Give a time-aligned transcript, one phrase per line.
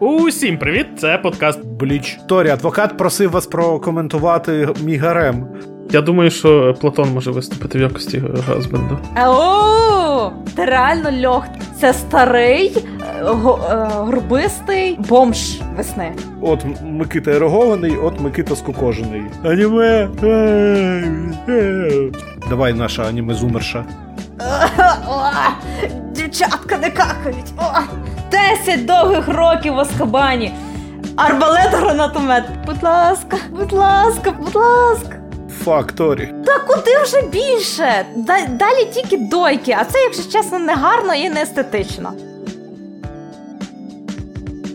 [0.00, 0.86] Усім привіт!
[0.98, 2.18] Це подкаст Бліч.
[2.26, 5.46] Торі, адвокат просив вас прокоментувати мій гарем.
[5.90, 8.98] Я думаю, що Платон може виступити в якості Газбенда.
[9.26, 11.44] О, ти реально льох.
[11.80, 12.76] Це старий,
[13.20, 16.12] е, го- е, горбистий бомж весни.
[16.40, 19.22] От Микита ерогований, от Микита скукожений.
[19.44, 20.08] Аніме.
[22.48, 23.84] Давай наша аніме зумерша.
[26.12, 27.52] Дівчатка не какають.
[28.34, 30.52] О, Десять довгих років в Азкабані.
[31.16, 32.44] Арбалет гранатомет.
[32.66, 35.20] Будь ласка, будь ласка, будь ласка.
[35.64, 36.34] Fuck, Торі.
[36.46, 38.06] Та куди вже більше?
[38.48, 42.12] Далі тільки дойки, а це, якщо чесно, не гарно і не естетично.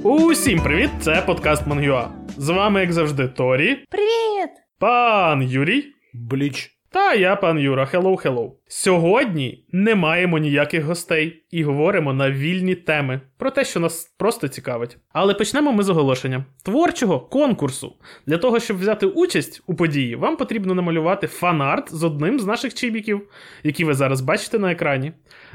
[0.04, 0.90] Усім привіт!
[1.02, 2.08] Це подкаст Мангюа.
[2.38, 4.50] З вами, як завжди, Торі, Привіт!
[4.80, 5.86] пан Юрій.
[6.14, 6.79] Бліч.
[6.92, 8.56] Та я, пан Юра, хеллоу хеллоу.
[8.68, 14.48] Сьогодні не маємо ніяких гостей і говоримо на вільні теми про те, що нас просто
[14.48, 14.98] цікавить.
[15.14, 17.96] Але почнемо ми з оголошення творчого конкурсу.
[18.26, 22.74] Для того, щоб взяти участь у події, вам потрібно намалювати фан-арт з одним з наших
[22.74, 23.30] чібіків,
[23.64, 25.12] які ви зараз бачите на екрані,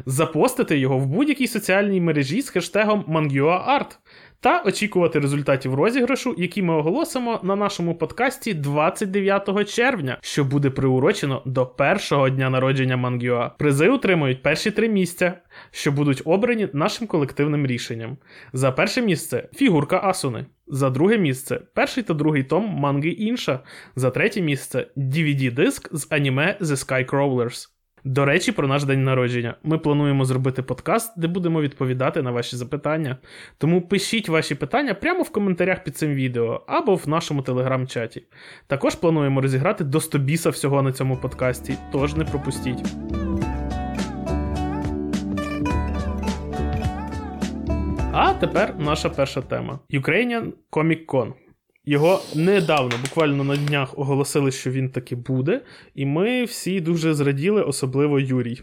[0.07, 3.99] запостити його в будь-якій соціальній мережі з хештегом ManguaArt
[4.45, 11.43] та очікувати результатів розіграшу, які ми оголосимо на нашому подкасті 29 червня, що буде приурочено
[11.45, 13.49] до першого дня народження Мангюа.
[13.49, 15.35] Призи отримують перші три місця,
[15.71, 18.17] що будуть обрані нашим колективним рішенням.
[18.53, 20.47] За перше місце фігурка Асуни.
[20.67, 23.61] За друге місце перший та другий том манги інша.
[23.97, 27.74] За третє місце DVD-диск з аніме The Skycrawlers.
[28.05, 29.55] До речі, про наш день народження.
[29.63, 33.17] Ми плануємо зробити подкаст, де будемо відповідати на ваші запитання.
[33.59, 38.23] Тому пишіть ваші питання прямо в коментарях під цим відео або в нашому телеграм-чаті.
[38.67, 42.85] Також плануємо розіграти до 100 біса всього на цьому подкасті, тож не пропустіть.
[48.13, 51.44] А тепер наша перша тема: Ukrainian Comic Con.
[51.87, 55.61] Його недавно, буквально на днях, оголосили, що він таки буде,
[55.95, 58.63] і ми всі дуже зраділи, особливо Юрій.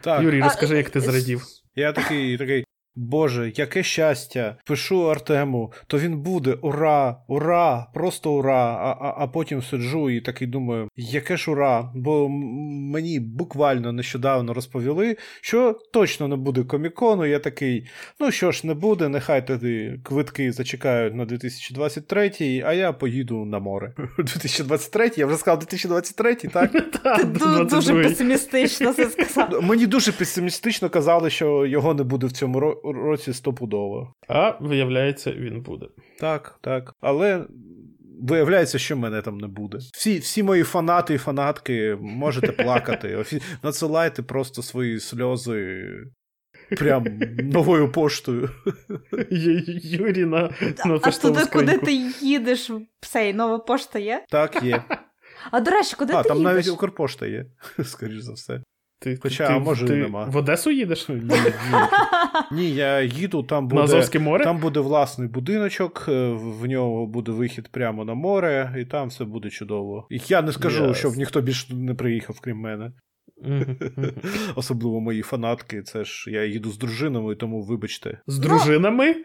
[0.00, 1.42] Так, Юрій, розкажи, як ти е, зрадів.
[1.76, 2.64] я такий, такий.
[2.96, 4.56] Боже, яке щастя!
[4.64, 8.76] Пишу Артему, то він буде, ура, ура, просто ура.
[8.80, 11.92] А, а, а потім сиджу і такий думаю, яке ж ура?
[11.94, 17.26] Бо мені буквально нещодавно розповіли, що точно не буде комікону.
[17.26, 17.86] Я такий,
[18.20, 23.58] ну що ж, не буде, нехай тоді квитки зачекають на 2023, а я поїду на
[23.58, 23.94] море.
[24.18, 26.72] 2023, я вже сказав 2023, так?
[27.16, 27.24] Ти
[27.70, 29.62] дуже песимістично це сказав.
[29.62, 34.14] Мені дуже песимістично казали, що його не буде в цьому ро- році стопудово.
[34.28, 35.86] А виявляється, він буде.
[36.20, 36.92] Так, так.
[37.00, 37.46] Але
[38.22, 39.78] виявляється, що мене там не буде.
[39.92, 43.16] Всі, всі мої фанати і фанатки можете плакати.
[43.16, 43.42] Офі...
[43.62, 45.84] Надсилайте просто свої сльози.
[46.78, 47.04] Прям
[47.38, 48.50] новою поштою.
[49.30, 50.50] Ю- Юрій на,
[50.84, 54.24] на А туди, куди ти їдеш, цей нова пошта є?
[54.30, 54.84] Так, є.
[55.50, 57.46] А до речі, куди А, ти там навіть Укрпошта є,
[57.84, 58.60] скоріш за все.
[59.04, 60.24] Ти, Хоча, ти, може, ти нема.
[60.24, 61.08] В Одесу їдеш?
[61.08, 61.34] Ні, ні.
[62.52, 63.82] ні я їду, там На буде.
[63.82, 64.44] Азовське море?
[64.44, 69.24] Там буде власний будиночок, е, в нього буде вихід прямо на море, і там все
[69.24, 70.06] буде чудово.
[70.10, 70.94] І я не скажу, Ясно.
[70.94, 72.92] щоб ніхто більше не приїхав, крім мене.
[74.54, 75.82] Особливо мої фанатки.
[75.82, 78.18] Це ж я їду з дружинами, тому вибачте.
[78.26, 79.14] З дружинами?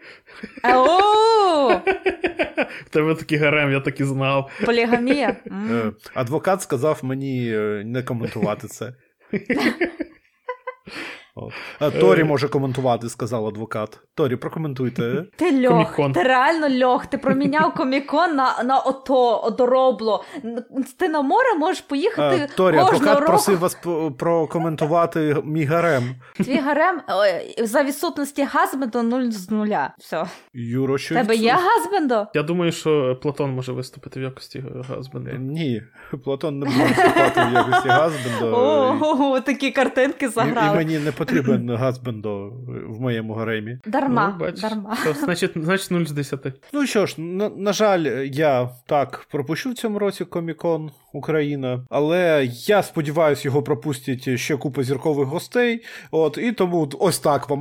[2.86, 4.50] В тебе такий гарем, я так і знав.
[4.66, 5.36] полігамія.
[5.46, 8.94] Е, Адвокат сказав мені е, не коментувати це.
[9.30, 12.00] 呵呵呵呵呵 От.
[12.00, 13.98] Торі може коментувати, сказав адвокат.
[14.14, 15.24] Торі, прокоментуйте.
[15.36, 16.12] Ти льох, Комікон.
[16.12, 17.06] ти реально льох.
[17.06, 20.24] Ти проміняв комікон на, на ото, одоробло.
[20.98, 23.26] Ти на море можеш поїхати Е, Торі, адвокат року.
[23.26, 23.76] просив вас
[24.18, 26.14] прокоментувати мій гарем.
[26.36, 27.00] Твій гарем
[27.58, 29.94] за відсутності газбенду 0 з нуля.
[29.98, 30.24] Все.
[30.54, 32.26] Юро, що Тебе відсу- є газбендо?
[32.34, 35.30] Я думаю, що Платон може виступити в якості Газбенда.
[35.30, 35.82] Е, Ні,
[36.24, 38.56] Платон не буде виступати в якості Газбендо.
[39.00, 40.40] О, такі картинки І,
[40.72, 42.52] і мені не потрібен Газбендо
[42.88, 43.78] в моєму гаремі.
[43.86, 44.96] Дарма, Ну, дарма.
[45.02, 46.40] Що, значить, значить 0 з 10.
[46.72, 48.00] Ну що ж, на, на жаль,
[48.32, 54.82] я так пропущу в цьому році Комікон Україна, але я сподіваюся, його пропустять ще купа
[54.82, 55.84] зіркових гостей.
[56.10, 57.60] От і тому ось так вам.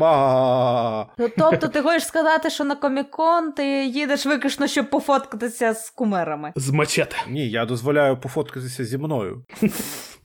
[1.18, 6.52] Ну, тобто ти хочеш сказати, що на комікон ти їдеш виключно, щоб пофоткатися з кумирами.
[6.56, 7.16] З мачете.
[7.30, 9.44] Ні, я дозволяю пофоткатися зі мною.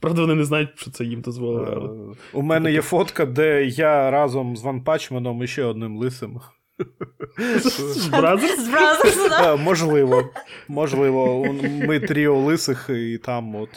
[0.05, 1.67] Правда, вони не знають, що це їм дозволили.
[1.75, 1.89] але-
[2.33, 6.39] У мене є фотка, де я разом з Ван Пачманом і ще одним лисим.
[7.59, 8.37] З да.
[9.53, 10.23] Е, Можливо,
[10.67, 11.45] можливо,
[11.87, 13.69] ми тріо лисих, і там от.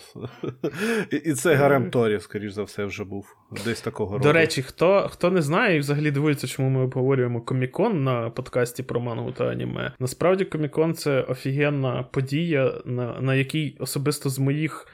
[1.13, 3.27] І- І це Гарем Торі, скоріш за все, вже був.
[3.65, 4.23] Десь такого роду.
[4.29, 8.83] До речі, хто, хто не знає і взагалі дивується, чому ми обговорюємо Комікон на подкасті
[8.83, 9.93] про мангу та аніме.
[9.99, 14.87] Насправді, Комікон це офігенна подія, на, на якій особисто з моїх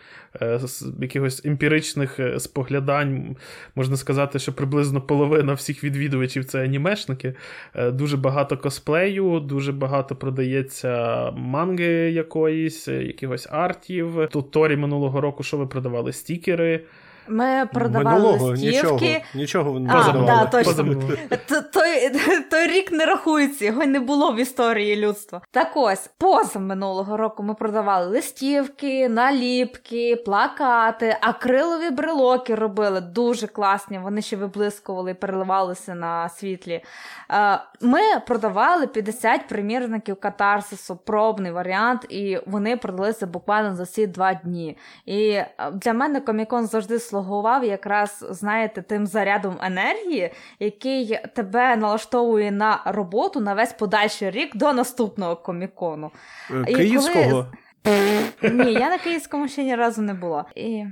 [1.01, 3.37] якихось емпіричних е, споглядань
[3.75, 7.35] можна сказати, що приблизно половина всіх відвідувачів це анімешники.
[7.75, 14.29] Е, Дуже багато косплею, дуже багато продається манги якоїсь, е, якихось артів.
[14.33, 16.13] Тут Торі минулого року, що ви продавали?
[16.13, 16.81] Стікери.
[17.29, 19.25] Ми продавали Минулого листівки.
[19.35, 20.95] нічого, нічого не А, да, точно.
[21.73, 22.11] Той,
[22.51, 25.41] той рік не рахується, його й не було в історії людства.
[25.51, 33.99] Так ось, поза минулого року ми продавали листівки, наліпки, плакати, акрилові брелоки робили дуже класні.
[33.99, 36.85] Вони ще виблискували і переливалися на світлі.
[37.31, 44.35] Е, Ми продавали 50 примірників катарсису, пробний варіант, і вони продалися буквально за ці два
[44.35, 44.77] дні.
[45.07, 52.51] І е, для мене комікон завжди слугував якраз, знаєте, тим зарядом енергії, який тебе налаштовує
[52.51, 56.11] на роботу на весь подальший рік до наступного комікону.
[56.67, 57.25] Київського?
[57.25, 57.47] І коли...
[58.65, 60.45] Ні, я на київському ще ні разу не була.
[60.55, 60.85] І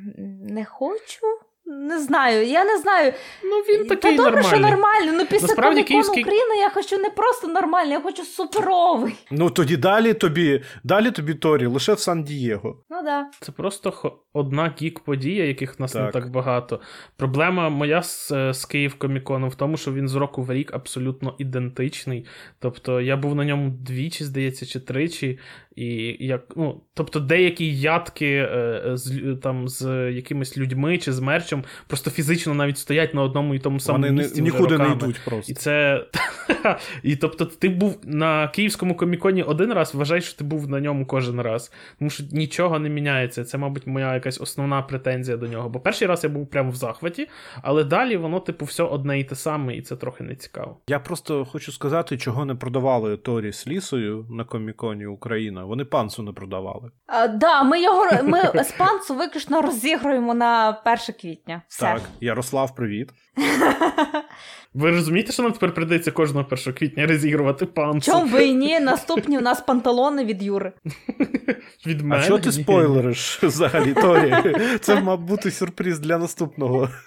[0.49, 1.27] не хочу.
[1.67, 3.13] Не знаю, я не знаю.
[3.45, 5.13] Ну, він Та такий добре, що нормальний.
[5.13, 9.15] Ну після Насправді, комікону київський- України я хочу не просто нормальний, я хочу суперовий.
[9.31, 12.77] Ну тоді далі тобі, далі тобі Торі, лише в Сан-Дієго.
[12.91, 13.27] Ну да.
[13.41, 16.13] Це просто одна гік-подія, яких в нас не Так.
[16.13, 16.81] так багато.
[17.17, 20.75] Проблема моя з, е, з Київ Коміконом в тому, що він з року в рік
[20.75, 22.27] абсолютно ідентичний.
[22.59, 25.39] Тобто я був на ньому двічі, здається, чи тричі.
[25.77, 31.62] І як, ну, тобто деякі ядки е, з, там, з якимись людьми чи з мерчем
[31.87, 34.33] просто фізично навіть стоять на одному і тому самому Вони місці.
[34.33, 35.53] вже нікуди не йдуть просто.
[35.53, 36.05] І це.
[37.03, 41.07] і тобто, ти був на київському коміконі один раз, вважай, що ти був на ньому
[41.07, 41.73] кожен раз.
[41.99, 43.45] Тому що нічого не міняється.
[43.45, 45.69] Це, мабуть, моя якась основна претензія до нього.
[45.69, 47.29] Бо перший раз я був прямо в захваті,
[47.63, 50.77] але далі воно, типу, все одне і те саме, і це трохи не цікаво.
[50.89, 55.65] Я просто хочу сказати, чого не продавали Торі з лісою на коміконі Україна.
[55.65, 56.91] Вони панцу не продавали.
[57.07, 61.63] А, да, ми його ми з панцу виключно розігруємо на 1 квітня.
[61.69, 61.81] Все.
[61.81, 63.11] Так, Ярослав, привіт.
[64.75, 68.81] Ви розумієте, що нам тепер прийдеться кожного 1 квітня розігрувати панцу Чом ви і ні?
[68.81, 70.73] Наступні у нас панталони від Юри.
[71.87, 72.25] від А мене?
[72.25, 74.35] що ти спойлериш взагалі, Торі?
[74.81, 76.89] Це мав бути сюрприз для наступного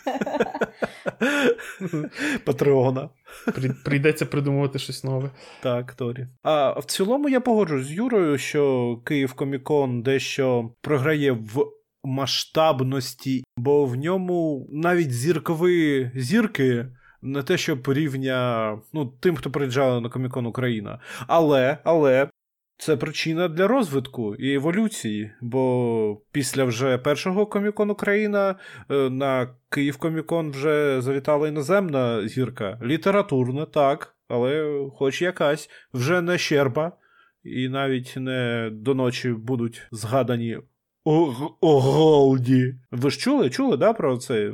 [2.45, 3.09] Патреона.
[3.55, 5.29] При- Прийдеться придумувати щось нове.
[5.63, 6.27] Так, Торі.
[6.43, 11.65] А в цілому я погоджуюсь з Юрою, що Київ Комікон дещо програє в
[12.03, 16.85] масштабності, бо в ньому навіть зіркові зірки.
[17.25, 20.99] Не те, що порівня ну, тим, хто приїжджав на Комікон Україна.
[21.27, 22.29] Але, але
[22.77, 25.31] це причина для розвитку і еволюції.
[25.41, 28.55] Бо після вже першого Комікон Україна
[28.91, 32.79] е, на Київ Комікон вже завітала іноземна зірка.
[32.83, 36.91] Літературна, так, але хоч якась, вже не щерба,
[37.43, 40.59] і навіть не до ночі будуть згадані
[41.05, 42.75] о, о Голді.
[42.91, 43.49] Ви ж чули?
[43.49, 44.51] Чули, да, про це?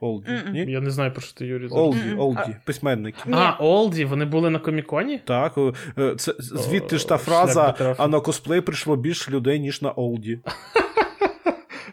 [0.00, 0.30] Олді?
[0.52, 0.64] Ні?
[0.68, 1.68] Я не знаю, про що ти Юрій.
[1.70, 3.18] Олді, Олді, письменники.
[3.32, 5.18] А, Олді, вони були на коміконі?
[5.18, 5.58] Так,
[5.98, 10.40] е, це звідти ж та фраза, а на косплей прийшло більше людей, ніж на Олді.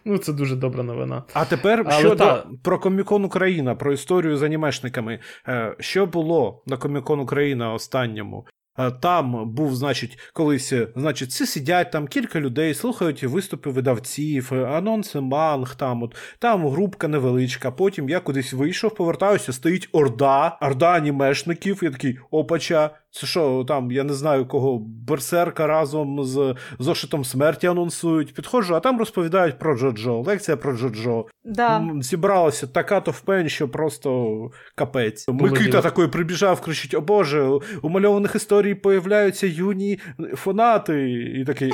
[0.05, 1.23] Ну, це дуже добра новина.
[1.33, 5.19] А тепер Але щодо та- про Комікон Україна, про історію з анімешниками.
[5.47, 8.45] Е, Що було на Комікон Україна останньому?
[8.79, 14.49] Е, Там був, значить, колись, е, значить, всі сидять там кілька людей, слухають виступи видавців,
[14.53, 17.71] е, анонси манг, там от там групка невеличка.
[17.71, 21.79] Потім я кудись вийшов, повертаюся, стоїть орда, орда анімешників.
[21.83, 23.02] Я такий опача.
[23.15, 28.33] Це що, там, я не знаю кого, берсерка разом з зошитом смерті анонсують.
[28.33, 30.21] Підходжу, а там розповідають про Джоджо.
[30.21, 31.25] Лекція про Джоджо.
[31.45, 31.87] Да.
[32.01, 34.37] Зібралася така товпень, що просто
[34.75, 35.27] капець.
[35.27, 37.49] Микита такий прибіжав, кричить: О Боже,
[37.81, 39.99] у мальованих історій появляються юні
[40.33, 41.11] фанати.
[41.11, 41.73] І такий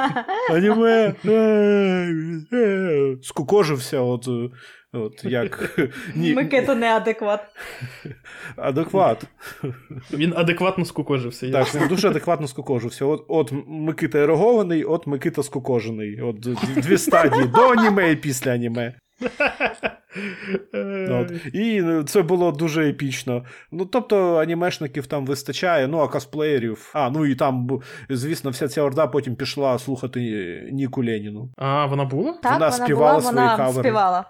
[0.50, 1.14] аніме.
[1.24, 1.32] е,
[2.52, 3.16] е».
[3.22, 4.50] Скукожився, от, е,
[4.96, 5.78] от як
[6.14, 7.40] ні, Микита неадекват.
[8.56, 9.24] адекват.
[10.12, 11.46] Він адекватно скукожився.
[11.46, 13.04] я Так, він дуже адекватно скукожився.
[13.04, 16.20] От, от Микита ерогований, от Микита скукожений.
[16.22, 16.40] От
[16.76, 18.94] дві стадії до аніме і після аніме.
[21.10, 21.32] От.
[21.52, 23.44] І е, це було дуже епічно.
[23.72, 26.90] Ну, тобто, анімешників там вистачає, ну а косплеєрів.
[26.94, 27.68] А, ну і там,
[28.10, 30.20] звісно, вся ця орда потім пішла слухати
[30.72, 31.50] Ніку Леніну.
[31.56, 32.32] А, вона була?
[32.32, 33.88] Так, Вона вона, співала була, свої вона кавери.
[33.88, 34.24] співала.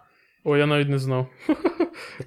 [0.48, 1.26] О, я навіть не знав.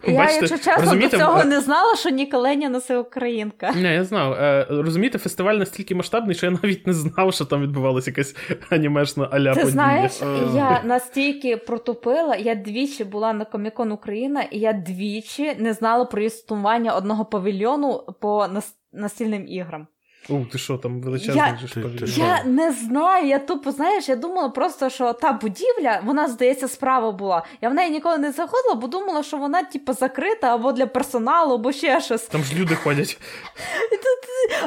[0.07, 3.71] Я, Бачите, якщо чесно, розумієте, до цього е, не знала, що Ніка Леніна це українка.
[3.71, 4.33] Не, я знав.
[4.33, 8.35] Е, розумієте, фестиваль настільки масштабний, що я навіть не знав, що там відбувалася якась
[8.69, 9.71] анімешна аля Ти подія.
[9.71, 10.25] знаєш, Е.
[10.55, 16.21] я настільки протупила, я двічі була на Комікон Україна, і я двічі не знала про
[16.21, 18.47] існування одного павільйону по
[18.93, 19.87] настільним іграм.
[20.29, 22.05] О, ти що, там величезний Я- ж Ти- ти?
[22.17, 27.11] Я не знаю, я тупо, знаєш, я думала просто, що та будівля, вона, здається, справа
[27.11, 27.43] була.
[27.61, 31.53] Я в неї ніколи не заходила, бо думала, що вона, типу, закрита або для персоналу,
[31.55, 32.21] або ще щось.
[32.21, 33.17] Там ж люди ходять.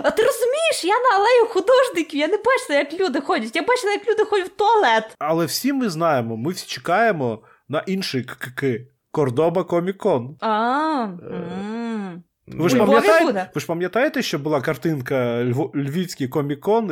[0.02, 3.56] А ти розумієш, я на алею художників, я не бачила, як люди ходять.
[3.56, 5.16] Я бачила, як люди ходять в туалет.
[5.18, 8.64] Але всі ми знаємо, ми всі чекаємо на інший КК.
[9.10, 10.36] Кордоба Комікон.
[10.40, 11.91] А, Е, м.
[12.56, 16.90] Ви ж, пам'ятаєте, ви ж пам'ятаєте, що була картинка Льво- Львівський комікон,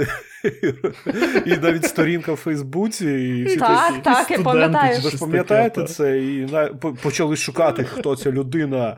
[1.46, 4.00] і навіть сторінка в Фейсбуці, і всі Так, такі.
[4.02, 5.00] так, я пам'ятаю.
[5.04, 6.18] Ви ж пам'ятаєте таке, це?
[6.24, 6.66] І на...
[7.02, 8.96] почали шукати, хто ця людина.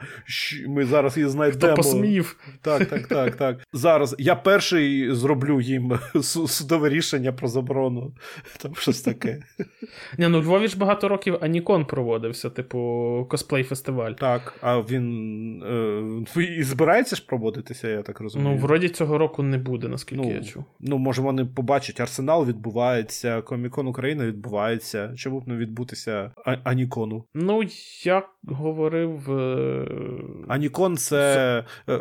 [0.68, 1.76] Ми зараз її Хто знайдемо.
[1.76, 2.36] посмів.
[2.62, 3.56] Так, так, так, так.
[3.72, 8.12] Зараз я перший зроблю їм судове рішення про заборону.
[8.62, 9.42] Там щось таке.
[10.18, 12.78] Ні, ну Львові ж багато років Анікон проводився, типу
[13.30, 14.14] косплей-фестиваль.
[14.14, 16.24] Так, а він е,
[16.58, 18.50] і збирається ж проводитися, я так розумію.
[18.50, 20.64] Ну, вроді цього року не буде, наскільки Ну, я чув.
[20.80, 25.12] Ну, може, вони побачать, Арсенал відбувається, Комікон Україна відбувається.
[25.16, 27.24] Чому б не відбутися А- Анікону?
[27.34, 27.62] Ну,
[28.04, 29.30] я говорив.
[29.40, 29.86] е,
[30.48, 32.00] Анікон це е,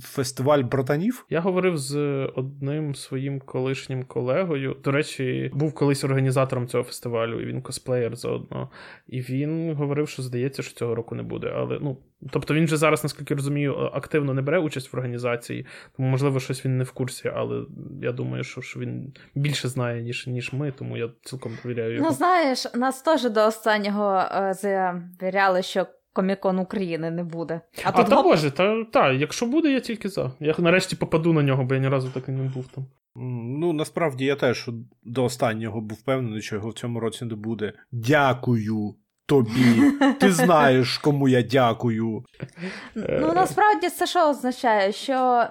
[0.00, 1.26] фестиваль братанів.
[1.30, 1.96] Я говорив з
[2.34, 4.76] одним своїм колишнім колегою.
[4.84, 8.70] До речі, був колись організатором цього фестивалю, і він косплеєр заодно.
[9.06, 11.52] І він говорив, що здається, що цього року не буде.
[11.56, 11.98] Але ну,
[12.30, 16.64] тобто він же зараз, наскільки розумію, активно не бере участь в організації, тому можливо щось
[16.64, 17.64] він не в курсі, але
[18.02, 22.06] я думаю, що, що він більше знає, ніж, ніж ми, тому я цілком довіряю його.
[22.06, 27.60] Ну, знаєш, нас теж до останнього е, завіряли, що Комікон України не буде.
[27.84, 30.32] А, А, тут та гоп- боже, та, та, якщо буде, я тільки за.
[30.40, 32.86] Я нарешті попаду на нього, бо я ні разу так і не був там.
[33.58, 34.70] Ну, насправді я теж
[35.04, 37.72] до останнього був впевнений, що його в цьому році не буде.
[37.92, 38.94] Дякую
[39.26, 39.92] тобі.
[40.20, 42.24] Ти знаєш, кому я дякую.
[42.94, 44.92] Ну, насправді це що означає?
[44.92, 45.46] Що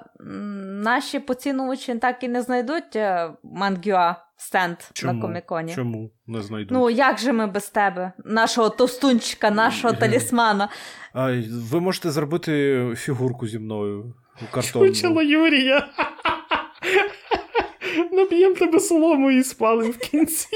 [0.84, 5.14] наші поцінувачі так і не знайдуть е, Мангюа стенд Чому?
[5.14, 5.76] на Коміконі.
[5.76, 6.74] Чому не знайду?
[6.74, 10.70] Ну, як же ми без тебе, нашого товстунчика, нашого талісмана?
[11.14, 14.88] А, ви можете зробити фігурку зі мною у картонну.
[14.88, 15.88] Чучело Юрія.
[18.12, 20.48] Наб'єм тебе соломою і спалим в кінці.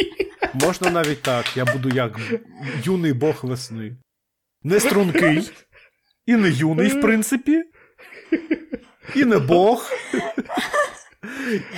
[0.54, 1.58] Можна навіть так.
[1.58, 2.20] Я буду як
[2.84, 3.98] юний бог весни.
[4.64, 5.50] Не стрункий.
[6.26, 7.64] І не юний, в принципі.
[9.16, 9.92] І не бог.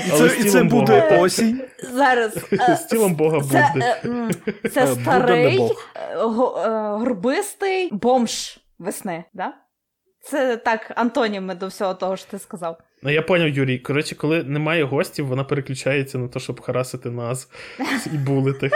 [0.07, 1.21] І це, і це буде Бога.
[1.21, 1.61] осінь.
[1.93, 2.37] Зараз.
[2.53, 4.31] е, З тілом Бога Це, е, м,
[4.65, 6.19] Е, це старий е, е,
[6.89, 9.53] горбистий бомж весни, да?
[10.23, 12.77] Це так антоніми до всього того, що ти сказав.
[13.03, 13.77] Ну, я поняв, Юрій.
[13.77, 17.49] Коротше, коли немає гостів, вона переключається на те, щоб харасити нас
[18.13, 18.69] і булити.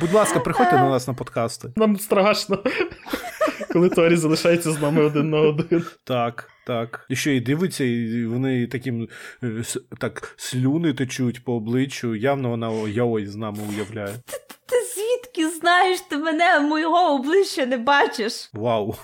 [0.00, 1.68] Будь ласка, приходьте на нас на подкасти.
[1.76, 2.62] Нам страшно,
[3.72, 5.84] коли Торі залишається з нами один на один.
[6.04, 7.06] Так, так.
[7.08, 9.08] І ще й дивиться, і вони таким
[9.42, 9.62] е,
[9.98, 12.14] так слюни течуть по обличчю.
[12.14, 14.14] Явно вона яой з нами уявляє.
[14.70, 18.50] Ти звідки знаєш, ти мене моєго обличчя не бачиш?
[18.52, 18.94] Вау.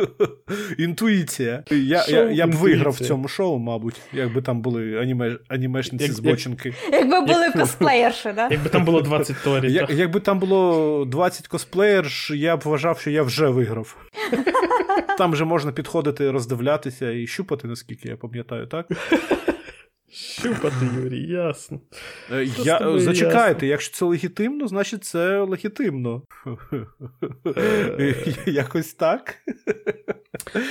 [0.78, 1.64] Інтуїція.
[1.70, 6.04] Я, Шоу я, я б виграв в цьому шоу, мабуть, якби там були аніме, анімешниці
[6.04, 6.74] Як- з бочинки.
[6.92, 8.48] Якби були косплеєрші, да?
[8.50, 9.72] Якби там було 20 Торі.
[9.72, 9.92] Я, та.
[9.92, 13.96] якби там було 20 косплеєрш, я б вважав, що я вже виграв.
[15.18, 18.86] Там же можна підходити, роздивлятися і щупати, наскільки я пам'ятаю, так?
[20.10, 21.80] Щупати, Юрій, ясно.
[22.32, 23.68] Е, Я, зачекайте, ясно?
[23.68, 26.22] якщо це легітимно, значить це легітимно.
[27.98, 28.14] Е.
[28.46, 29.34] Якось так.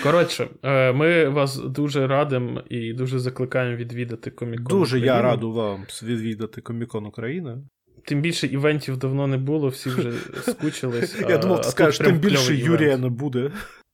[0.04, 4.80] Коротше, е, ми вас дуже радимо і дуже закликаємо відвідати комікон.
[4.80, 5.30] Дуже я Україну.
[5.30, 7.58] раду вам відвідати Комікон Україна.
[8.06, 10.12] Тим більше івентів давно не було, всі вже
[10.48, 11.16] скучились.
[11.30, 13.04] Я думав, ти скажеш, тим більше Юрія івент.
[13.04, 13.52] не буде.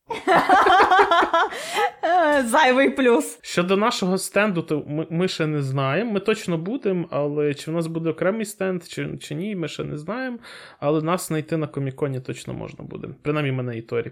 [2.46, 3.40] Зайвий плюс.
[3.42, 6.12] Щодо нашого стенду, то ми, ми ще не знаємо.
[6.12, 9.84] Ми точно будемо, але чи в нас буде окремий стенд, чи, чи ні, ми ще
[9.84, 10.38] не знаємо.
[10.80, 13.08] Але нас знайти на коміконі точно можна буде.
[13.22, 14.12] Принаймні мене і Торі.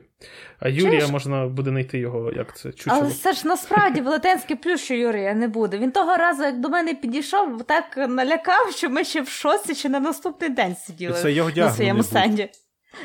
[0.59, 1.11] А Юрія Чуєш?
[1.11, 2.99] можна буде знайти його, як це чучело.
[3.01, 5.77] Але це ж насправді велетенський плюс, що Юрія не буде.
[5.77, 9.89] Він того разу, як до мене підійшов, так налякав, що ми ще в шоці чи
[9.89, 12.49] на наступний день сиділи Це його на своєму стенді.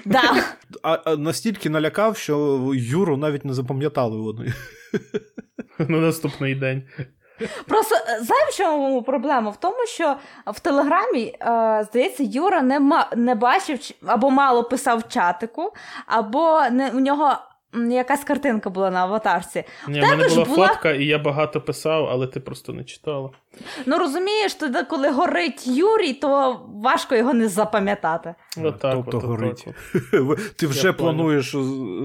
[0.05, 0.23] Да.
[0.83, 4.53] А, а настільки налякав, що Юру навіть не запам'ятали вони.
[5.79, 6.83] На наступний день.
[7.69, 9.51] Просто е, знаєш, в чому проблема?
[9.51, 15.09] В тому, що в Телеграмі, е, здається, Юра не ма- не бачив або мало писав
[15.09, 15.73] чатику,
[16.07, 17.37] або не, у нього
[17.75, 19.65] якась картинка була на аватарці.
[19.89, 23.31] Ні, в мене була була- фотка, і я багато писав, але ти просто не читала.
[23.87, 28.35] Ну розумієш, тоді, коли горить Юрій, то важко його не запам'ятати.
[28.63, 29.67] Отак, тобто от, горить.
[29.67, 30.57] отак от.
[30.57, 31.15] Ти вже понял.
[31.15, 31.59] плануєш е,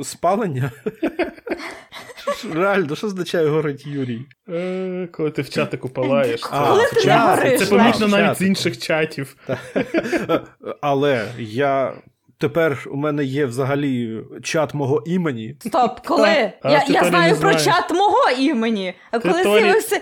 [0.03, 0.71] спалення?
[2.53, 4.25] Реально, що означає горить Юрій?
[4.49, 6.41] Е, Коли ти в чатику палаєш.
[6.51, 9.35] А, коли ти не гориш, Це помітно навіть з інших чатів.
[10.81, 11.93] Але я.
[12.39, 15.55] Тепер у мене є взагалі чат мого імені.
[15.59, 16.27] Стоп, коли?
[16.63, 18.93] Я я знаю про чат мого імені.
[19.11, 20.01] А коли з'явився.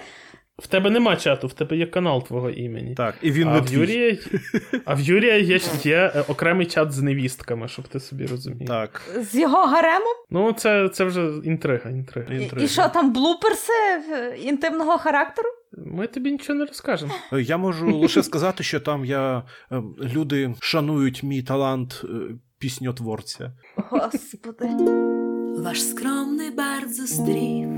[0.61, 2.95] В тебе нема чату, в тебе є канал твого імені.
[2.95, 3.73] Так, і він а, не в.
[3.73, 4.17] Юрія,
[4.85, 8.67] а в Юрія є, є е, окремий чат з невістками, щоб ти собі розумів.
[8.67, 9.01] Так.
[9.21, 10.13] З його гаремом?
[10.29, 12.33] Ну, це, це вже інтрига, інтрига.
[12.33, 12.65] Інтрига.
[12.65, 13.73] І що там блуперси
[14.11, 15.49] е, інтимного характеру?
[15.77, 17.13] Ми тобі нічого не розкажемо.
[17.31, 22.07] Я можу лише сказати, що там я е, люди шанують мій талант е,
[22.59, 23.51] пісньотворця.
[23.75, 24.67] Господи.
[25.57, 27.69] Ваш скромний бард зустрів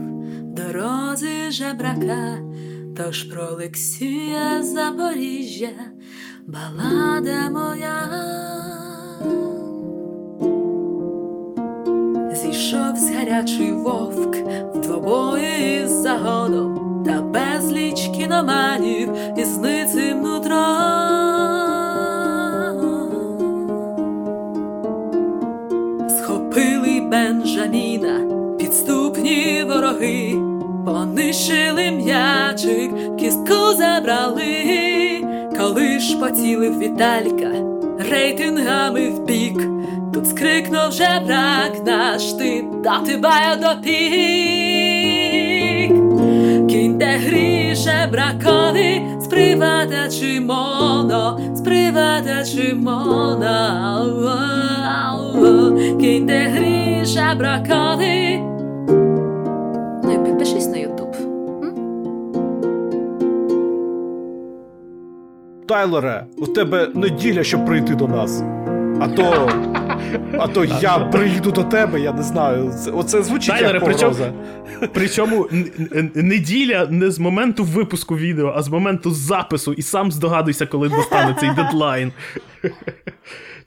[0.43, 2.37] дорозі жебрака,
[2.97, 5.69] тож про Олексія Запоріжжя
[6.47, 8.09] балада моя.
[12.33, 14.35] Зійшов з гарячий вовк
[14.75, 19.78] в двобої з загоном та безліч кіноманів із ницим
[33.99, 35.25] забрали,
[35.57, 37.51] коли ж поцілив Віталька
[38.11, 39.61] рейтингами в бік.
[40.13, 43.91] Тут скрикнув жебрак наш ти дати бая до пік.
[46.69, 54.07] Кіньте грі жебракові, з привата чи моно, з привата чи моно.
[55.99, 58.48] Кіньте грі жебракові.
[65.69, 68.43] Тайлере, у тебе неділя, щоб прийти до нас.
[69.01, 69.51] А то.
[70.39, 72.71] А то я приїду до тебе, я не знаю.
[72.83, 74.33] Це- Оце звучить Тайлере, як погроза.
[74.93, 80.65] Причому н- неділя не з моменту випуску відео, а з моменту запису, і сам здогадуйся,
[80.65, 82.11] коли достане цей дедлайн.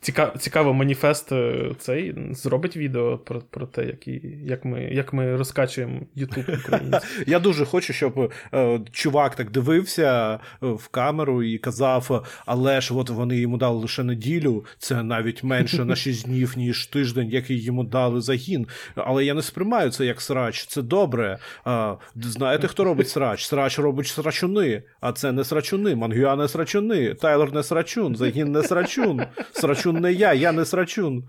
[0.02, 5.36] Цікаво, цікаво, маніфест е, цей зробить відео про, про те, які, як, ми, як ми
[5.36, 7.24] розкачуємо YouTube український.
[7.26, 12.94] Я дуже хочу, щоб е, чувак так дивився е, в камеру і казав: але ж
[12.94, 17.62] от вони йому дали лише неділю, це навіть менше на 6 днів, ніж тиждень, який
[17.62, 18.66] йому дали загін.
[18.94, 20.66] Але я не сприймаю це як срач.
[20.66, 21.38] Це добре.
[21.64, 23.46] А, знаєте, хто робить срач?
[23.46, 25.94] Срач робить срачуни, а це не срачуни.
[25.94, 29.22] Мангюа не срачуни, Тайлер не срачун, загін не срачун.
[29.52, 31.28] Срачун не я, я не срачун.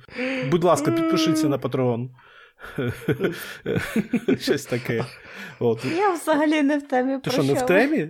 [0.52, 2.10] Будь ласка, підпишіться на Патреон.
[4.39, 5.06] Щось таке.
[5.60, 5.86] От.
[5.98, 7.19] Я взагалі не в темі.
[7.24, 8.10] Ти що, не в темі?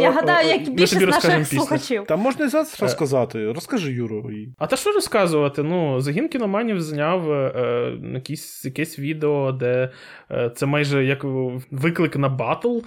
[0.00, 2.04] Я гадаю, як тобі більшість наших слухачів.
[2.06, 3.52] Та можна і зараз розказати.
[3.52, 4.30] Розкажи Юру.
[4.58, 5.62] А та що розказувати?
[5.62, 9.90] Ну, загін кіноманів зняв е, якісь, якесь відео, де
[10.30, 11.24] е, це майже як
[11.70, 12.78] виклик на батл,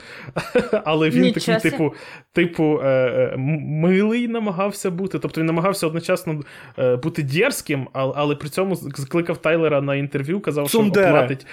[0.85, 1.93] але він такий, типу,
[2.33, 5.19] типу е, е, милий намагався бути.
[5.19, 6.41] Тобто він намагався одночасно
[6.79, 11.45] е, бути дерзким, але, при цьому закликав Тайлера на інтерв'ю, казав, що оплатить.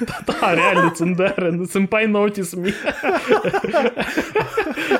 [0.26, 1.61] Та, реально, Цундере.
[1.66, 2.74] Сенпай Нотіс мій.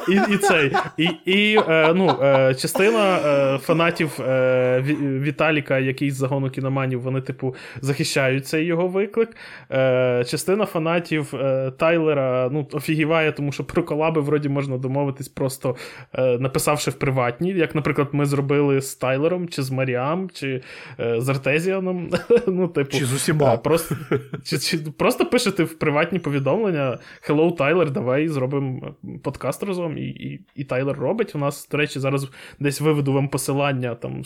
[0.09, 0.72] і, і цей.
[0.96, 4.85] І, і е, ну, е, частина е, фанатів е,
[5.22, 9.37] Віталіка, який з загону кіноманів, вони, типу, захищають цей його виклик.
[9.70, 15.77] Е, частина фанатів е, Тайлера ну, офігіває, тому що про колаби вроді можна домовитись, просто
[16.12, 20.62] е, написавши в приватні, як, наприклад, ми зробили з Тайлером, чи з Маріам, чи
[21.01, 22.11] е, з Артезіаном.
[22.46, 23.57] ну, типу, Чи з усіма.
[23.57, 23.96] Просто,
[24.44, 29.99] чи, чи, просто пишете в приватні повідомлення: Hello, Тайлер, давай зробимо подкаст разом.
[29.99, 31.35] І, і, і Тайлер робить.
[31.35, 32.29] У нас, до речі, зараз
[32.61, 34.25] десь виведу вам посилання там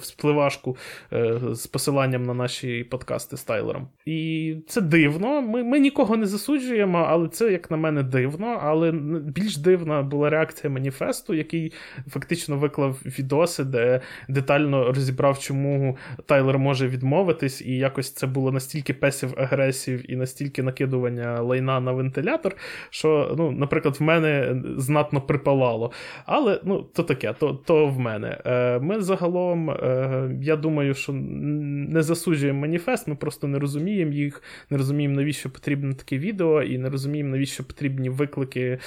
[0.00, 0.76] спливашку
[1.12, 3.88] е, з посиланням на наші подкасти з Тайлером.
[4.06, 5.42] І це дивно.
[5.42, 8.58] Ми, ми нікого не засуджуємо, але це, як на мене, дивно.
[8.62, 11.72] Але більш дивна була реакція маніфесту, який
[12.08, 18.94] фактично виклав відоси, де детально розібрав, чому Тайлер може відмовитись, і якось це було настільки
[18.94, 22.56] песів агресів і настільки накидування лайна на вентилятор,
[22.90, 25.92] що, ну, наприклад, в мене знатно припалало.
[26.26, 28.40] Але ну, то таке, то то в мене.
[28.44, 34.42] Е, Ми загалом, е, я думаю, що не засуджуємо маніфест, ми просто не розуміємо їх,
[34.70, 38.78] не розуміємо, навіщо потрібне таке відео, і не розуміємо, навіщо потрібні виклики,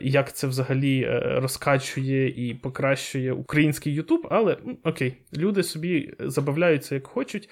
[0.00, 4.26] як це взагалі е, розкачує і покращує український Ютуб.
[4.30, 7.48] Але окей, люди собі забавляються як хочуть.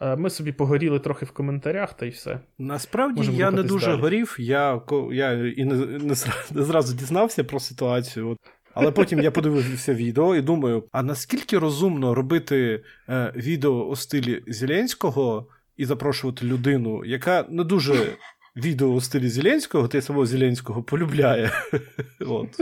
[0.00, 2.40] Е, ми собі погоріли трохи в коментарях, та й все.
[2.58, 4.00] Насправді Можемо я не дуже далі.
[4.00, 4.80] горів, я
[5.12, 6.14] я і не, не,
[6.50, 8.28] не зразу дізнався про ситуацію.
[8.28, 8.38] От.
[8.74, 14.42] Але потім я подивився відео і думаю: а наскільки розумно робити е, відео у стилі
[14.46, 17.94] Зеленського і запрошувати людину, яка не дуже
[18.56, 21.50] відео у стилі Зеленського, й самого Зеленського полюбляє.
[22.20, 22.60] От.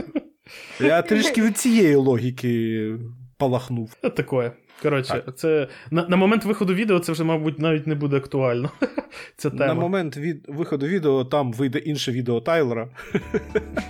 [0.80, 2.92] Я трішки від цієї логіки
[3.36, 3.94] палахнув.
[3.94, 4.52] Такое.
[4.82, 8.70] Коротше, це на на момент виходу відео це вже, мабуть, навіть не буде актуально.
[9.36, 9.66] Ця тема.
[9.66, 12.88] На момент від виходу відео там вийде інше відео Тайлера.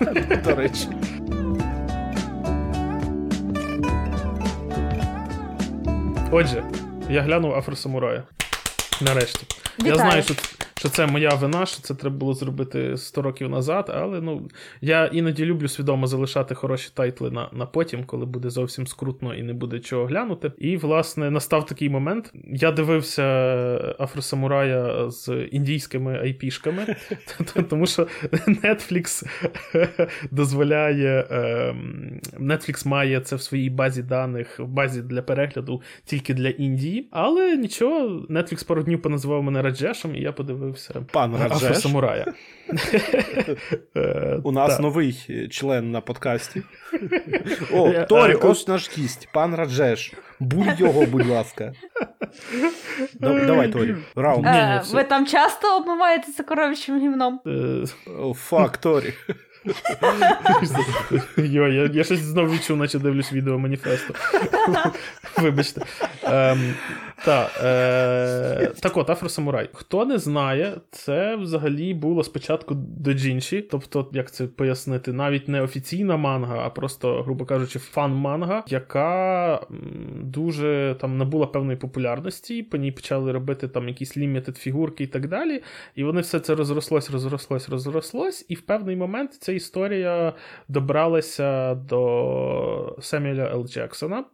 [0.45, 0.89] До речі.
[6.31, 6.65] Отже,
[7.11, 8.23] я глянув Афросамурая.
[9.01, 9.47] Нарешті.
[9.79, 9.95] Вітаю.
[9.95, 10.35] Я знаю, що
[10.79, 14.49] що це моя вина, що це треба було зробити 100 років назад, але ну
[14.81, 19.43] я іноді люблю свідомо залишати хороші тайтли на на потім, коли буде зовсім скрутно і
[19.43, 20.53] не буде чого глянути.
[20.59, 22.33] І, власне, настав такий момент.
[22.45, 23.25] Я дивився
[23.99, 26.97] Афросамурая з індійськими айпішками,
[27.69, 28.07] тому що
[28.47, 29.27] Netflix
[30.31, 31.27] дозволяє.
[31.31, 37.09] Ем, Netflix має це в своїй базі даних, в базі для перегляду тільки для Індії.
[37.11, 41.79] Але нічого, Netflix пару днів поназивав мене Раджешем, і я подивився з'явився пан Раджеш.
[41.79, 42.35] самурая.
[44.45, 46.63] У нас новий член на подкасті.
[47.73, 50.13] О, Торі, ось наш гість, пан Раджеш.
[50.41, 51.73] Буль його, будь ласка.
[53.21, 53.97] Давай, Торі.
[54.17, 54.47] Раунд.
[54.47, 57.41] Е, ви там часто обмиваєтеся коров'ячим гімном?
[58.35, 59.15] Fuck, Торі.
[61.37, 64.15] Йо, я я щось знову відчув, наче дивлюсь відео маніфесту.
[65.43, 65.83] Вибачте.
[66.23, 66.75] Ем,
[67.25, 69.69] та, е, Так от, Афросамурай.
[69.73, 76.17] Хто не знає, це взагалі було спочатку доджінші, тобто, як це пояснити, навіть не офіційна
[76.17, 79.61] манга, а просто, грубо кажучи, фан-манга, яка
[80.23, 85.29] дуже там набула певної популярності, по ній почали робити там якісь limited фігурки і так
[85.29, 85.63] далі.
[85.95, 90.33] І вони все це розрослось, розрослось, розрослось, і в певний момент ця історія
[90.69, 93.67] добралася до Семюеля Л.
[93.69, 94.25] Джексона.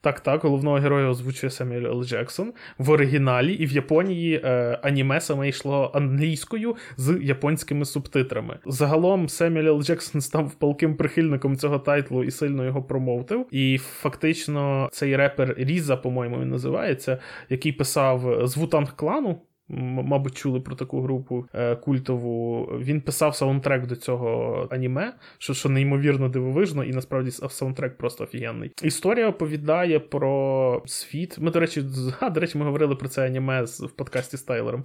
[0.00, 2.04] Так, так, головного героя озвучує Семюель Л.
[2.04, 8.58] Джексон в оригіналі, і в Японії е, аніме саме йшло англійською з японськими субтитрами.
[8.66, 9.82] Загалом Семюель Л.
[9.82, 13.46] Джексон став палким прихильником цього тайтлу і сильно його промоутив.
[13.50, 19.40] І фактично цей репер Різа, по-моєму, він називається, який писав з Вутанг клану
[19.70, 22.68] мабуть, чули про таку групу е, культову.
[22.80, 28.72] Він писав саундтрек до цього аніме, що що неймовірно дивовижно, і насправді саундтрек просто офігенний.
[28.82, 31.38] Історія оповідає про світ.
[31.38, 31.84] Ми, до речі,
[32.20, 34.84] а, до речі, ми говорили про це аніме в подкасті з Тайлером.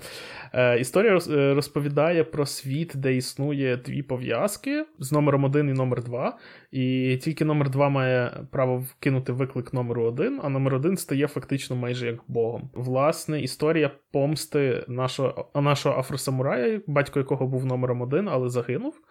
[0.54, 6.04] Е, Історія е, розповідає про світ, де існує дві пов'язки з номером 1 і номер
[6.04, 6.38] 2.
[6.72, 11.76] І тільки номер 2 має право вкинути виклик номеру 1, а номер 1 стає фактично
[11.76, 12.70] майже як Богом.
[12.74, 19.02] Власне, історія помсти нашого нашого афросамурая, батько якого був номером один, але загинув.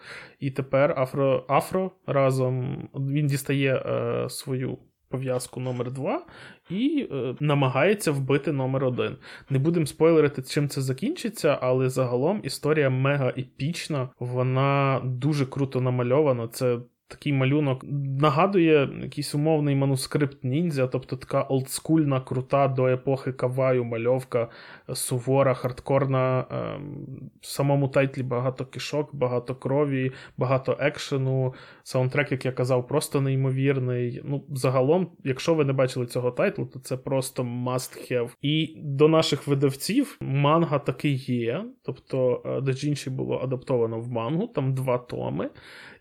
[0.40, 4.78] І тепер Афро Афро разом він дістає е, свою
[5.14, 6.22] пов'язку номер 2
[6.70, 9.16] і е, намагається вбити номер 1
[9.50, 16.48] Не будемо спойлерити, чим це закінчиться, але загалом історія мега епічна, вона дуже круто намальована.
[16.48, 16.78] Це
[17.14, 17.84] Такий малюнок
[18.20, 24.48] нагадує якийсь умовний манускрипт ніндзя, тобто така олдскульна, крута до епохи Каваю мальовка,
[24.92, 26.46] сувора, хардкорна.
[26.50, 31.54] Ем, в самому тайтлі багато кишок, багато крові, багато екшену.
[31.82, 34.22] Саундтрек, як я казав, просто неймовірний.
[34.24, 38.28] Ну, Загалом, якщо ви не бачили цього тайтлу, то це просто must have.
[38.42, 41.64] І до наших видавців манга таки є.
[41.82, 45.50] Тобто, е, Доджінші було адаптовано в мангу, там два томи.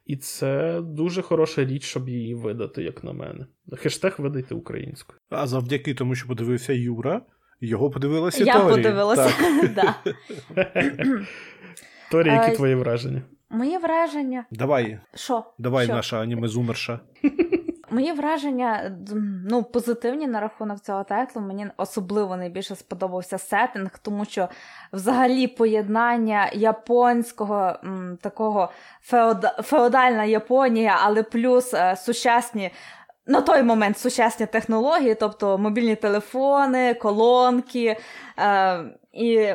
[0.05, 3.45] І це дуже хороша річ, щоб її видати, як на мене.
[3.77, 5.19] Хештег видайте українською.
[5.29, 7.21] А завдяки тому, що подивився Юра,
[7.61, 8.71] його подивилася Я Торі.
[8.71, 9.33] Подивилася,
[9.75, 10.15] так.
[12.11, 13.21] Торі, які твої враження?
[13.49, 14.45] Моє враження.
[14.51, 14.99] Давай.
[15.15, 15.43] Що?
[15.59, 16.99] Давай, наша аніме-зумерша.
[17.93, 18.91] Мої враження
[19.49, 21.41] ну, позитивні на рахунок цього тайтлу.
[21.41, 24.49] Мені особливо найбільше сподобався сеттинг, тому що
[24.93, 28.69] взагалі поєднання японського м, такого
[29.01, 32.71] феода, феодальна Японія, але плюс е, сучасні.
[33.27, 37.97] На той момент сучасні технології, тобто мобільні телефони, колонки.
[38.39, 39.53] Е, І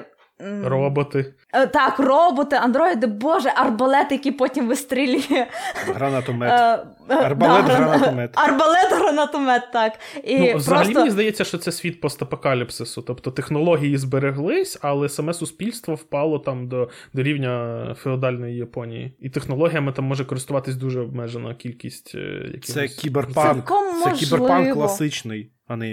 [0.64, 1.34] Роботи.
[1.54, 5.46] е, Так, роботи, андроїди, боже, арбалет, який потім вистрілює.
[5.86, 6.50] Гранатомет.
[6.52, 8.30] Е, е, Арбалет, да, гранатомет.
[8.34, 9.92] Арбалет, гранатомет, так.
[10.24, 11.00] І Ну, взагалі просто...
[11.00, 13.02] мені здається, що це світ постапокаліпсису.
[13.02, 19.16] Тобто технології збереглись, але саме суспільство впало там до, до рівня феодальної Японії.
[19.20, 22.14] І технологіями там може користуватись дуже обмежена кількість.
[22.14, 23.54] якихось- Це кіберпанк.
[23.54, 25.86] Цілком Це кіберпанк класичний, а не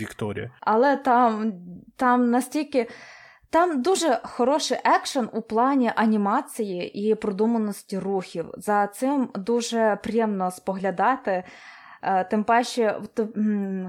[0.00, 0.50] Вікторія.
[0.60, 1.52] Але там,
[1.96, 2.86] там настільки.
[3.50, 8.46] Там дуже хороший екшен у плані анімації і продуманості рухів.
[8.56, 11.44] За цим дуже приємно споглядати.
[12.02, 13.00] Е, Тим паче,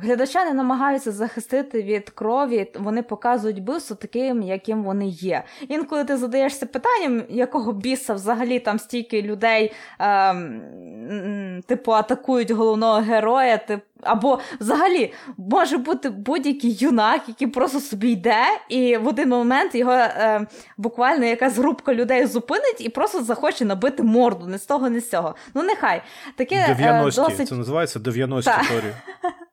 [0.01, 5.43] глядача не намагаються захистити від крові, вони показують бивство таким, яким вони є.
[5.67, 13.57] Інколи ти задаєшся питанням, якого біса взагалі там стільки людей, ем, типу, атакують головного героя,
[13.57, 19.75] тип, або взагалі може бути будь-який юнак, який просто собі йде, і в один момент
[19.75, 24.89] його е, буквально якась групка людей зупинить і просто захоче набити морду, не з того,
[24.89, 25.35] не з цього.
[25.53, 26.01] Ну, нехай.
[26.35, 27.21] Таке е, 90-ті.
[27.21, 27.47] досить.
[27.47, 28.67] Це називається 90-ті Так.
[28.67, 28.93] Торі.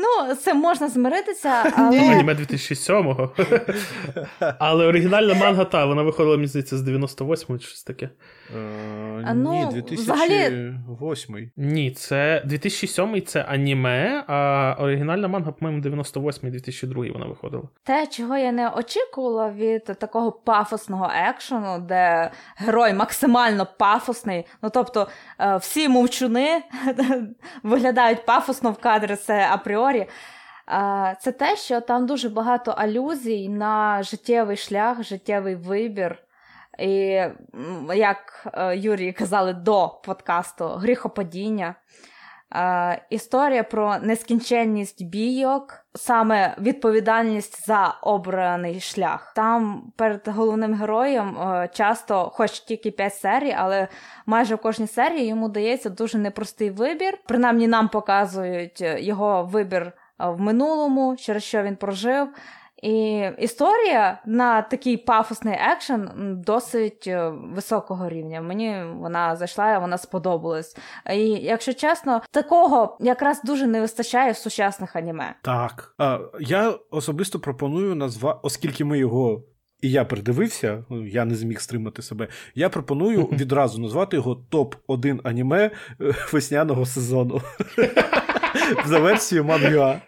[0.00, 1.98] Ну, це можна змиритися, але.
[2.00, 3.30] Аніме 2007-го.
[4.58, 8.08] Але оригінальна манга, та, вона виходила, мені здається, з 98-го чи щось таке.
[9.24, 11.50] А, ну, Ні, взагалі- 2008.
[11.56, 17.62] Ні, це 2007 це аніме, а оригінальна манга, по-моєму, 98-2002 вона виходила.
[17.82, 24.44] Те, чого я не очікувала від такого пафосного екшену, де герой максимально пафосний.
[24.62, 25.08] Ну тобто
[25.40, 26.62] е, всі мовчуни
[27.62, 29.87] виглядають пафосно в кадрі, це апріорі.
[29.96, 36.18] Е, Це те, що там дуже багато алюзій на життєвий шлях, життєвий вибір.
[36.78, 37.22] І
[37.94, 41.74] як е, Юрій казали до подкасту, гріхопадіння.
[42.54, 49.32] Е, історія про нескінченність бійок, саме відповідальність за обраний шлях.
[49.36, 53.88] Там перед головним героєм е, часто, хоч тільки 5 серій, але
[54.26, 57.18] майже в кожній серії йому дається дуже непростий вибір.
[57.26, 62.28] Принаймні нам показують е, його вибір е, в минулому, через що він прожив.
[62.82, 66.10] І історія на такий пафосний екшен
[66.46, 68.40] досить е, високого рівня.
[68.40, 70.76] Мені вона зайшла, вона сподобалась.
[71.14, 75.34] І якщо чесно, такого якраз дуже не вистачає в сучасних аніме.
[75.42, 75.94] Так.
[75.98, 79.42] А, я особисто пропоную назвати, оскільки ми його.
[79.80, 82.28] І я придивився, ну, я не зміг стримати себе.
[82.54, 85.70] Я пропоную відразу назвати його топ-1 аніме е,
[86.32, 87.40] весняного сезону.
[88.86, 90.00] За версією Мангюа.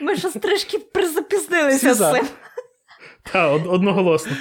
[0.00, 0.78] Ми ж трішки
[1.76, 2.26] Всі з цим.
[3.32, 4.32] Та, од- одноголосно.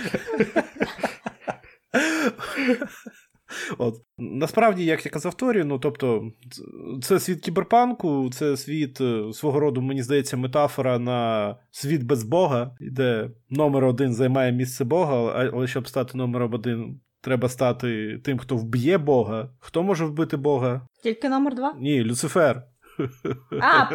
[3.78, 3.95] От.
[4.17, 6.32] Насправді, як я казав Торі, ну тобто,
[7.04, 12.76] це світ кіберпанку, це світ е, свого роду, мені здається, метафора на світ без Бога,
[12.80, 18.56] де номер один займає місце Бога, але щоб стати номером один, треба стати тим, хто
[18.56, 19.50] вб'є Бога.
[19.60, 20.88] Хто може вбити Бога?
[21.04, 21.74] Тільки номер два.
[21.80, 22.63] Ні, Люцифер.
[23.62, 23.86] А,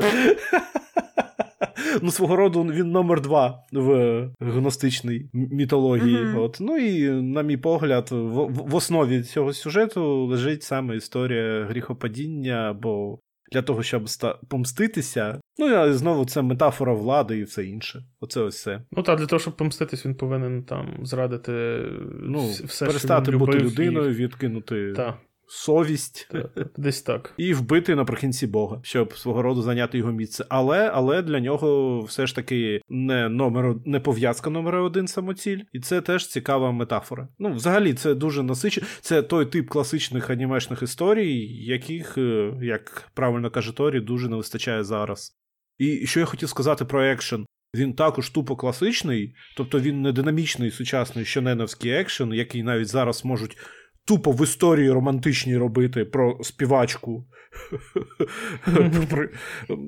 [2.02, 6.16] Ну, свого роду він номер два в гностичній мітології.
[6.24, 6.38] Мгм.
[6.38, 6.56] От.
[6.60, 13.18] Ну і, на мій погляд, в, в- основі цього сюжету лежить саме історія гріхопадіння, бо
[13.52, 15.40] для того, щоб ста- помститися.
[15.58, 18.04] Ну, і знову це метафора влади і все інше.
[18.20, 18.82] Оце ось все.
[18.92, 21.82] Ну так, для того, щоб помститись, він повинен там зрадити
[22.22, 24.14] Ну, все, перестати що він бути людиною, І...
[24.14, 25.14] відкинути Та,
[25.48, 26.28] совість.
[26.32, 27.34] та, десь так.
[27.36, 30.46] І вбити наприкінці Бога, щоб свого роду зайняти його місце.
[30.48, 35.80] Але але для нього все ж таки не номер не пов'язка номер один самоціль, і
[35.80, 37.28] це теж цікава метафора.
[37.38, 38.86] Ну, взагалі, це дуже насичено.
[39.00, 44.84] Це той тип класичних анімешних історій, яких, е, як правильно каже Торі, дуже не вистачає
[44.84, 45.36] зараз.
[45.78, 47.46] І що я хотів сказати про екшен.
[47.74, 53.56] Він також тупо класичний, тобто він не динамічний сучасний щоненовський екшен, який навіть зараз можуть
[54.04, 57.24] тупо в історії романтичній робити про співачку.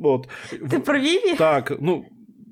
[0.03, 0.29] От.
[0.71, 1.37] ти про Віві?
[1.39, 2.05] Так, ну.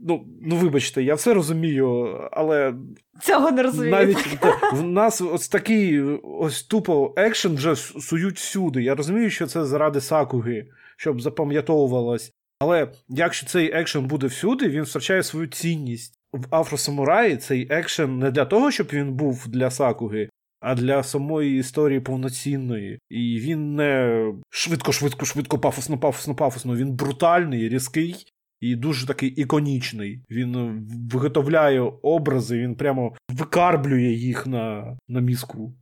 [0.06, 2.74] Ну, ну, вибачте, я все розумію, але
[3.22, 3.92] Цього не розумію.
[3.92, 4.38] навіть
[4.72, 8.82] в нас ось такий ось тупо екшен вже сують всюди.
[8.82, 12.32] Я розумію, що це заради сакуги, щоб запам'ятовувалось.
[12.58, 16.14] Але якщо цей екшен буде всюди, він втрачає свою цінність.
[16.32, 20.28] В Афросамураї цей екшен не для того, щоб він був для сакуги,
[20.64, 22.98] а для самої історії повноцінної.
[23.10, 26.76] І він не швидко, швидко, швидко, пафосно, пафосно, пафосно.
[26.76, 28.26] Він брутальний, різкий
[28.60, 30.22] і дуже такий іконічний.
[30.30, 35.74] Він виготовляє образи, він прямо викарблює їх на, на мізку.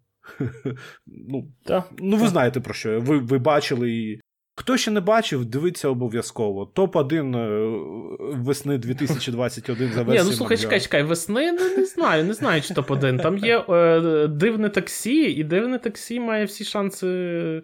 [1.06, 1.84] ну, Та.
[1.98, 3.00] ну, ви знаєте про що.
[3.00, 4.20] Ви, ви бачили і
[4.54, 6.72] Хто ще не бачив, дивиться обов'язково.
[6.74, 12.34] Топ-1 е, весни 2021 за Ні, ну слухай, чекай, чекай, весни ну, не знаю, не
[12.34, 13.22] знаю, чи топ-1.
[13.22, 17.62] Там є е, дивне таксі, і дивне таксі має всі шанси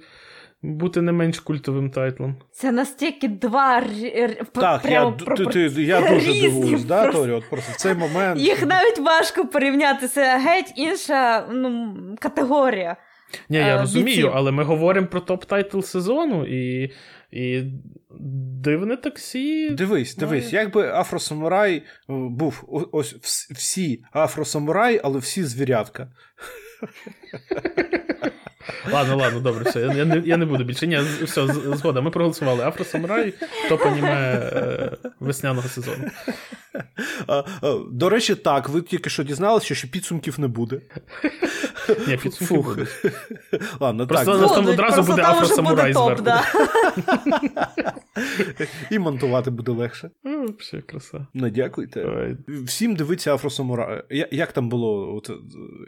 [0.62, 2.36] бути не менш культовим тайтлом.
[2.52, 3.82] Це настільки два
[4.52, 7.20] Так, я, ти, ти, я дуже дивуюсь, да, просто.
[7.20, 7.32] Торі?
[7.32, 8.40] От просто в цей момент.
[8.40, 10.08] Їх навіть важко порівняти.
[10.08, 12.96] Це геть інша ну, категорія.
[13.48, 14.30] Ні, я Е, розумію, бійців.
[14.34, 16.90] але ми говоримо про топ-тайтл сезону, і,
[17.30, 17.62] і
[18.60, 19.70] дивне таксі.
[19.70, 23.14] Дивись, дивись, Ну, якби афросамурай е, був ось
[23.50, 26.12] всі афросамурай, але всі звірятка.
[28.92, 29.80] Ладно, ладно, добре, все.
[29.80, 30.86] Я, я, не, я не буду більше.
[30.86, 32.00] Ні, все, згода.
[32.00, 32.64] Ми проголосували.
[32.64, 33.34] Афросамурай,
[33.68, 36.04] топ аніме е, весняного сезону.
[37.26, 40.80] А, а, До речі, так, ви тільки що дізналися, що ще підсумків не буде.
[42.08, 42.66] Ні, підсумки Фух.
[42.66, 42.88] будуть.
[43.80, 44.54] Ладно, Просто так.
[44.54, 46.22] там одразу буде афросамурай зверху.
[46.22, 46.42] да.
[48.90, 50.10] І монтувати буде легше.
[50.24, 51.26] Ну, Взагалі, краса.
[51.34, 52.04] Не дякуйте.
[52.04, 52.36] Ой.
[52.64, 54.02] Всім дивиться афросамурай.
[54.30, 55.16] Як там було?
[55.16, 55.34] От, е,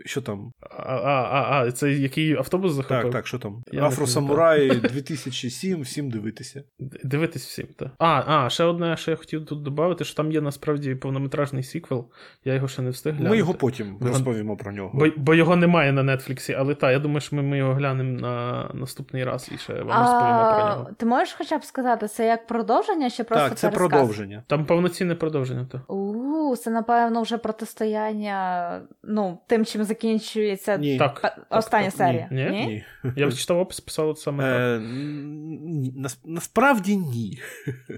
[0.04, 0.52] що там?
[0.60, 3.02] А, а, а, а, це який автобус захопив?
[3.02, 3.62] Так, так, що там?
[3.80, 6.62] Афросамурай 2007, всім дивитися.
[7.04, 7.88] Дивитись всім, так.
[7.98, 12.08] А, а, ще одне, що я хотів тут додати, що там є насправді повнометражний сіквел.
[12.44, 13.30] Я його ще не встиг глянути.
[13.30, 14.90] Ми його потім розповімо про нього.
[14.94, 18.20] Бо, бо його немає на Нетфліксі, але так, я думаю, що ми, ми його глянемо
[18.20, 20.90] на наступний раз і ще вам розповімо про нього.
[20.96, 24.42] Ти можеш хоча б сказати, це як продовження, чи просто Так, це продовження.
[24.46, 25.94] Там повноцінне продовження, то.
[25.94, 30.98] У, це напевно вже протистояння ну, тим, чим закінчується Ні.
[30.98, 31.20] Так.
[31.20, 32.28] пе- остання так, серія.
[32.30, 32.59] ні.
[32.66, 32.84] Ні?
[33.16, 34.82] Я читав опис, писало саме так.
[34.82, 37.38] Е, Насправді ні.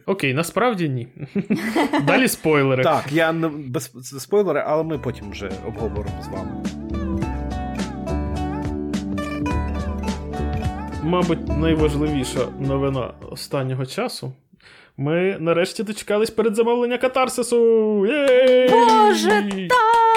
[0.07, 1.09] Окей, насправді ні.
[2.07, 2.83] Далі спойлери.
[2.85, 3.33] Так, я
[3.67, 3.85] без
[4.19, 6.65] спойлери, але ми потім вже обговоримо з вами.
[11.03, 14.33] Мабуть, найважливіша новина останнього часу.
[14.97, 18.07] Ми нарешті дочекались передзамовлення катарсису.
[18.07, 18.69] Єй!
[18.69, 20.12] Боже, так!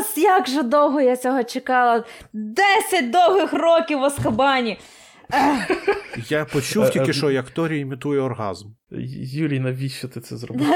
[0.00, 2.04] Ось, як же довго я цього чекала.
[2.32, 4.78] Десять довгих років в Аскабані.
[6.28, 8.68] Я почув Е, тільки е, що, як Торі імітує оргазм.
[9.32, 10.66] Юрій, навіщо ти це зробив?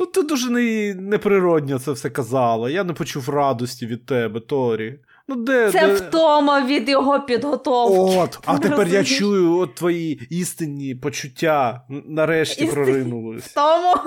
[0.00, 2.70] Ну, ти дуже не, неприродньо це все казала.
[2.70, 4.98] Я не почув радості від тебе, Торі.
[5.28, 5.92] Ну, де, Це де...
[5.94, 8.18] втома від його підготовки.
[8.20, 12.84] От, а тепер я чую от твої істинні почуття нарешті Істинні.
[12.84, 13.52] проринулись.
[13.52, 13.94] Тому.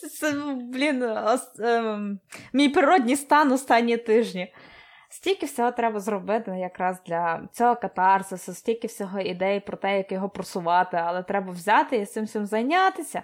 [0.00, 0.34] Це, це,
[0.72, 2.18] блін, ос- ем,
[2.52, 4.52] мій природній стан останні тижні.
[5.12, 10.28] Стільки всього треба зробити якраз для цього катарсису, стільки всього ідей про те, як його
[10.28, 13.22] просувати, але треба взяти і цим всім зайнятися.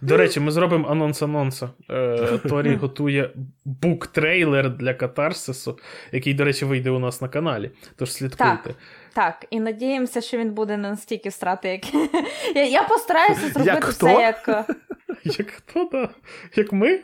[0.00, 1.68] До речі, ми зробимо анонс анонса.
[1.90, 3.30] Е, Торі готує
[3.64, 5.78] бук-трейлер для катарсису,
[6.12, 7.70] який, до речі, вийде у нас на каналі.
[7.96, 8.74] Тож слідкуйте.
[9.14, 11.94] Так, і надіємося, що він буде не настільки страти, як
[12.54, 14.70] я, я постараюся зробити Як все як.
[15.38, 16.08] Як хто, да?
[16.56, 17.00] Як ми?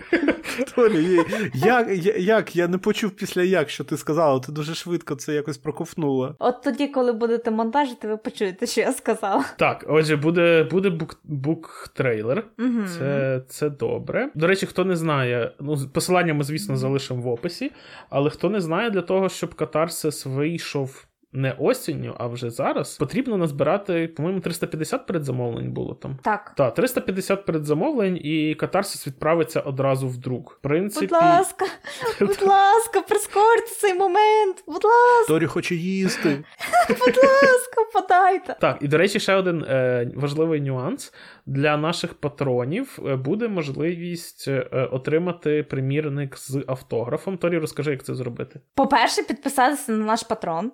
[0.75, 1.19] Торі,
[1.55, 2.57] як, я- як?
[2.57, 6.35] Я не почув після як, що ти сказала, ти дуже швидко це якось проковтнула.
[6.39, 9.45] От тоді, коли будете монтажити, ви почуєте, що я сказала.
[9.59, 12.43] Так, отже, буде, буде бук, бук-трейлер.
[12.59, 12.87] Угу.
[12.99, 14.31] Це, це добре.
[14.35, 17.73] До речі, хто не знає, ну, посилання ми, звісно, залишимо в описі,
[18.11, 23.37] але хто не знає, для того, щоб катарсис вийшов не осінню, а вже зараз, потрібно
[23.37, 26.19] назбирати, по-моєму, 350 передзамовлень було там.
[26.23, 26.53] Так.
[26.57, 30.53] Так, 350 передзамовлень, і катарсис відправиться одразу в друк.
[30.53, 31.67] В принципі, Будь ласка,
[32.21, 34.65] будь ласка, прискорте цей момент.
[34.67, 36.29] Будь ласка, Торі хоче їсти.
[36.89, 38.57] будь ласка, подайте.
[38.61, 41.13] Так, і до речі, ще один е, важливий нюанс.
[41.47, 47.39] Для наших патронів е, буде можливість е, отримати примірник з автографом.
[47.39, 48.61] Торі, розкажи, як це зробити.
[48.75, 50.73] По-перше, підписатися на наш патрон.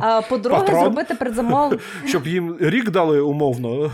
[0.00, 0.80] А, По-друге, Патрон?
[0.80, 1.80] зробити предзамов.
[2.06, 3.90] Щоб їм рік дали умовно.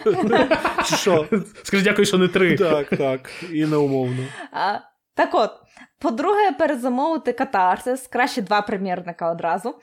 [0.00, 1.26] Скажіть, що?
[1.62, 2.56] Скажи, дякую, що не три.
[2.56, 3.30] Так, так.
[3.52, 4.22] І неумовно.
[4.52, 4.78] А,
[5.14, 5.50] Так от,
[6.00, 9.74] по-друге, перезамовити катарсис, краще два примірника одразу.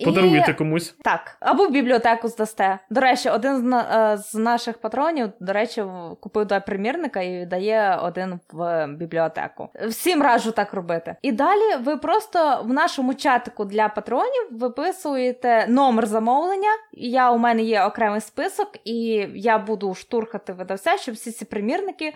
[0.00, 0.94] І- Подаруєте комусь.
[1.04, 2.78] Так, або в бібліотеку здасте.
[2.90, 5.84] До речі, один з, е, з наших патронів, до речі,
[6.20, 9.68] купив два примірника і дає один в бібліотеку.
[9.88, 11.16] Всім раджу так робити.
[11.22, 16.70] І далі ви просто в нашому чатику для патронів виписуєте номер замовлення.
[16.92, 18.96] Я у мене є окремий список, і
[19.34, 22.14] я буду штурхати видавця, щоб всі ці примірники е,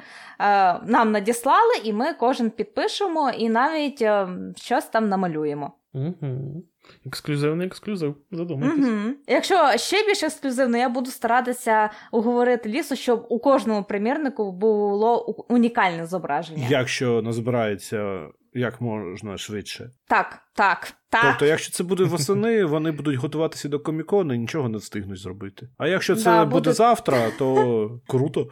[0.87, 5.73] нам надіслали, і ми кожен підпишемо і навіть е, щось там намалюємо.
[5.95, 6.63] Угу.
[7.07, 8.17] Ексклюзивний ексклюзив.
[8.31, 8.85] Задумайтесь.
[8.85, 9.15] Угу.
[9.27, 16.07] Якщо ще більш ексклюзивно, я буду старатися уговорити лісу, щоб у кожному примірнику було унікальне
[16.07, 16.67] зображення.
[16.71, 19.91] Якщо назбирається як можна швидше.
[20.09, 21.25] Так, так, так.
[21.25, 25.69] Тобто, якщо це буде восени, вони будуть готуватися до комікону і нічого не встигнуть зробити.
[25.79, 28.49] А якщо це Да, буде буде- завтра, то круто.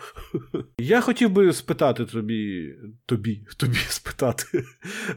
[0.79, 2.75] Я хотів би спитати тобі,
[3.07, 4.45] тобі, тобі спитати.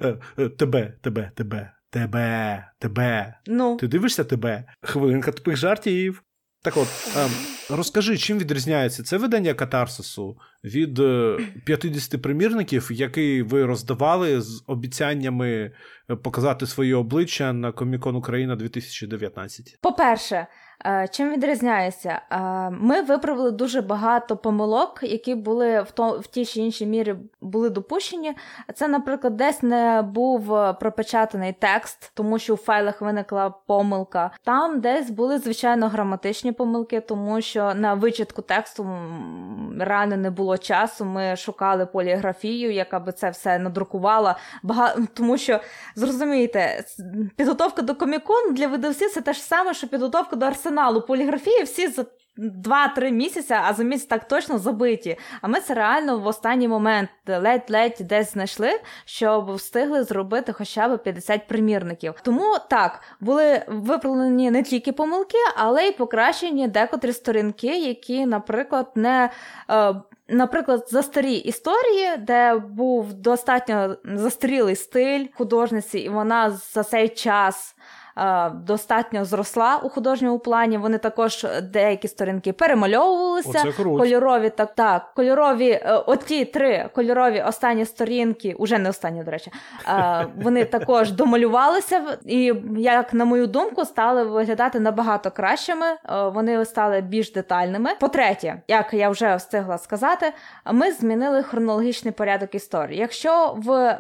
[0.02, 3.34] Е, е, Тебе, тебе, тебе, тебе, тебе.
[3.48, 4.64] Ну, Ти дивишся тебе?
[4.82, 6.24] Хвилинка тупих жартів.
[6.64, 6.88] Так от,
[7.18, 7.30] ем,
[7.78, 15.72] розкажи, чим відрізняється це видання катарсису від е, 50 примірників, які ви роздавали з обіцяннями
[16.10, 19.78] е, показати своє обличчя на Комікон Україна 2019?
[19.82, 20.48] По-перше, е,
[21.12, 22.22] чим відрізняється?
[22.32, 27.16] Е, Ми виправили дуже багато помилок, які були в то в тій чи іншій мірі
[27.42, 28.34] були допущені.
[28.74, 34.32] Це, наприклад, десь не був е, пропечатаний текст, тому що у файлах виникла помилка.
[34.44, 38.88] Там десь були звичайно граматичні помилки, тому що на вичитку тексту
[39.80, 41.06] реально не було часу.
[41.06, 44.36] Ми шукали поліграфію, яка би це все надрукувала.
[44.64, 44.96] Бага...
[45.14, 45.60] Тому що
[45.96, 46.84] зрозумієте,
[47.36, 50.75] підготовка до комікону для видавців це те ж саме, що підготовка до арсеналу.
[51.08, 52.06] Поліграфії всі за
[52.38, 55.18] 2-3 місяці, а за місяць так точно забиті.
[55.42, 58.70] А ми це реально в останній момент ледь-ледь десь знайшли,
[59.06, 62.14] щоб встигли зробити хоча б 50 примірників.
[62.24, 69.30] Тому так були виправлені не тільки помилки, але й покращені декотрі сторінки, які, наприклад, не.
[69.70, 69.96] Е,
[70.28, 77.75] Наприклад, за старі історії, де був достатньо застарілий стиль художниці, і вона за цей час
[78.54, 80.78] достатньо зросла у художньому плані.
[80.78, 83.50] Вони також деякі сторінки перемальовувалися.
[83.50, 84.00] Оце круто.
[84.04, 89.52] Кольорові, так, так, кольорові, е, оті три кольорові останні сторінки, уже не останні, до речі,
[89.88, 95.86] е, вони також домалювалися і, як на мою думку, стали виглядати набагато кращими.
[95.86, 95.98] е,
[96.28, 97.90] Вони стали більш детальними.
[98.00, 100.34] По-третє, як я вже встигла сказати,
[100.72, 103.00] ми змінили хронологічний порядок історії.
[103.00, 103.98] Якщо в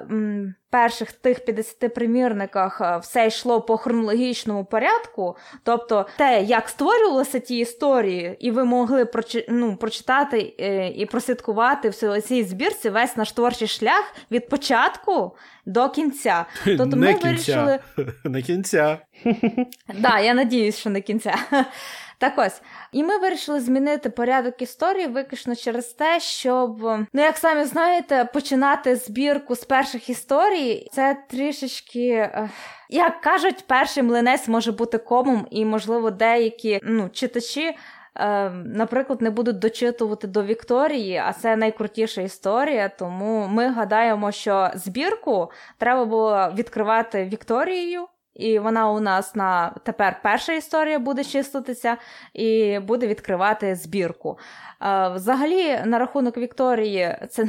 [0.69, 7.57] перших тих 50 примірниках е, все йшло по хронологічному порядку, тобто те, як створювалися ті
[7.57, 13.31] історії, і ви могли прочи- ну, прочитати е, і прослідкувати в цій- збірці весь наш
[13.31, 15.35] творчий шлях від початку
[15.65, 16.45] до кінця.
[16.65, 17.27] Тобто не ми кінця.
[17.27, 17.79] вирішили.
[18.23, 18.97] Не кінця.
[19.99, 21.35] Да, я надіюсь, що не кінця.
[22.25, 22.61] Так ось,
[22.91, 26.81] і ми вирішили змінити порядок історії виключно через те, щоб,
[27.13, 32.29] ну як самі знаєте, починати збірку з перших історій, це трішечки.
[32.89, 37.77] Як кажуть, перший млинець може бути комом, і, можливо, деякі ну, читачі.
[38.17, 42.89] е, Наприклад, не будуть дочитувати до Вікторії, а це найкрутіша історія.
[42.89, 50.19] Тому ми гадаємо, що збірку треба було відкривати Вікторією, і вона у нас на тепер
[50.23, 51.97] перша історія буде числитися
[52.33, 54.37] і буде відкривати збірку.
[54.85, 57.47] Е, Взагалі, на рахунок Вікторії, це,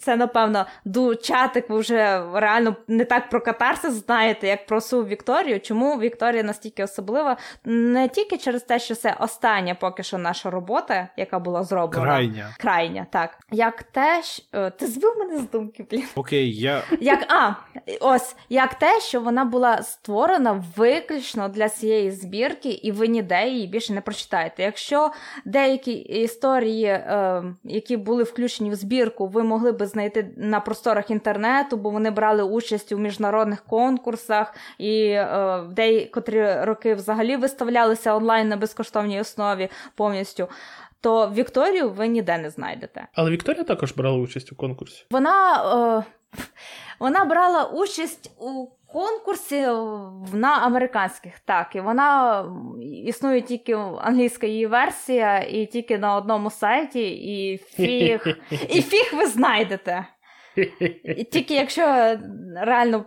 [0.00, 5.04] це напевно, ду чатик ви вже реально не так про катарсис знаєте, як про су
[5.04, 5.60] Вікторію.
[5.60, 7.36] Чому Вікторія настільки особлива?
[7.64, 12.04] Не тільки через те, що це остання поки що наша робота, яка була зроблена.
[12.06, 12.54] Крайня.
[12.58, 13.38] Крайня, так.
[13.50, 14.42] Як те, що...
[14.54, 16.04] е, ти збив мене з думки, блін.
[16.14, 16.82] Окей, я.
[17.00, 17.52] Як а,
[18.00, 23.66] ось як те, що вона була створена виключно для цієї збірки, і ви ніде її
[23.66, 24.62] більше не прочитаєте.
[24.62, 25.10] Якщо
[25.44, 31.76] деякі історії, е, які були включені в збірку, ви могли би знайти на просторах інтернету,
[31.76, 35.26] бо вони брали участь у міжнародних конкурсах, і е,
[35.68, 40.48] в деякі роки взагалі виставлялися онлайн на безкоштовній основі повністю.
[41.00, 43.06] То Вікторію ви ніде не знайдете.
[43.14, 45.06] Але Вікторія також брала участь у конкурсі.
[45.10, 45.64] Вона,
[45.98, 46.04] е,
[46.98, 49.60] вона брала участь у конкурсі
[50.32, 52.44] на американських, так, і вона
[53.04, 58.26] існує тільки англійська її версія, і тільки на одному сайті, і фіг,
[58.68, 60.06] і фіг ви знайдете.
[61.16, 62.16] І тільки якщо
[62.56, 63.04] реально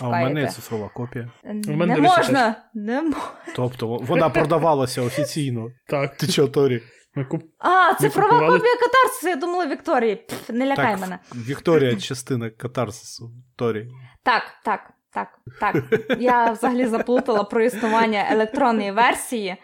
[0.00, 1.30] А у мене є цифрова копія.
[1.44, 2.54] У мене не можна.
[2.74, 3.20] Не можна.
[3.56, 5.70] Тобто вона продавалася офіційно.
[5.86, 6.82] Так, Ти чого, Торі?
[7.14, 7.42] Ми куп...
[7.58, 8.58] А, цифрова купували?
[8.58, 10.16] копія катарсису, я думала Вікторії.
[10.16, 11.18] Пф, не лякай Так, мене.
[11.34, 13.30] Вікторія частина катарсису.
[13.56, 13.88] Торі.
[14.22, 15.28] Так, так, так,
[15.60, 15.76] так.
[16.18, 19.56] Я взагалі заплутала про існування електронної версії.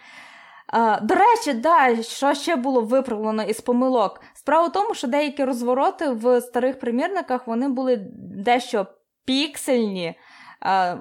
[0.75, 4.21] Е, До речі, да, що ще було виправлено із помилок?
[4.35, 8.87] Справа в тому, що деякі розвороти в старих примірниках вони були дещо
[9.25, 10.15] піксельні,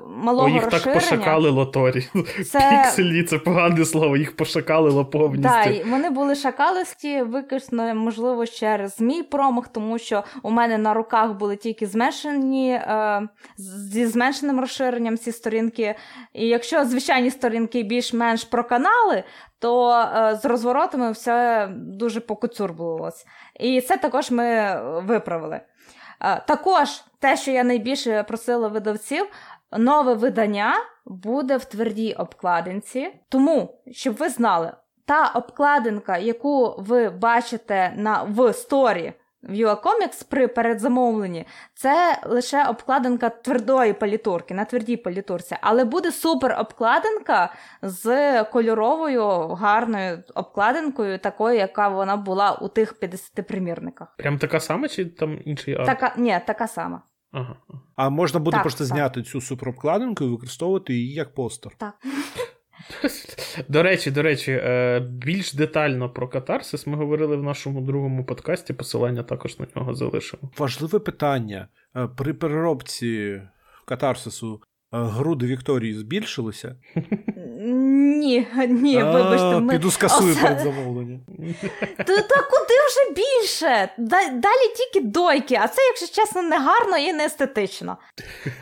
[0.07, 0.99] малого О, їх так розширення.
[1.01, 2.07] пошакалило Торі.
[2.51, 5.49] Це- Пікселі це погане слово, їх пошакалило повністю.
[5.49, 11.31] Так, вони були шакалисті, виключно, можливо, через мій промах, тому що у мене на руках
[11.33, 13.21] були тільки зменшені е,
[13.91, 15.95] зі зменшеним розширенням ці сторінки.
[16.33, 19.23] І якщо звичайні сторінки більш-менш про канали,
[19.59, 23.25] то е, з розворотами все дуже покуцюрбувалось.
[23.59, 25.59] І це також ми е, виправили.
[26.21, 29.27] Е, Також те, що я найбільше просила видавців,
[29.71, 30.73] нове видання
[31.05, 33.13] буде в твердій обкладинці.
[33.29, 34.71] Тому, щоб ви знали,
[35.05, 39.13] та обкладинка, яку ви бачите на в сторі
[39.43, 45.55] в UA при передзамовленні, це лише обкладинка твердої палітурки, на твердій палітурці.
[45.61, 53.47] Але буде супер обкладинка з кольоровою гарною обкладинкою, такою, яка вона була у тих 50
[53.47, 54.15] примірниках.
[54.17, 55.85] Прям така сама, чи там інший арт?
[55.85, 57.01] Така, ні, така сама.
[57.31, 57.55] Ага.
[57.95, 58.87] А можна буде Так, просто так.
[58.87, 61.71] зняти цю суперобкладинку і використовувати її як постер.
[61.77, 61.93] Так.
[63.67, 68.73] До речі, до речі, е, більш детально про катарсис ми говорили в нашому другому подкасті.
[68.73, 70.51] Посилання також на нього залишимо.
[70.57, 71.67] Важливе питання.
[71.95, 73.41] Е, При переробці
[73.85, 76.75] катарсису е, груди Вікторії збільшилися?
[77.97, 81.19] Ні, ні, вибачте, ми Піду скасую передзамовлення.
[81.97, 83.89] Та, та куди вже більше?
[84.31, 87.97] Далі тільки дойки, а це, якщо чесно, не гарно і не естетично.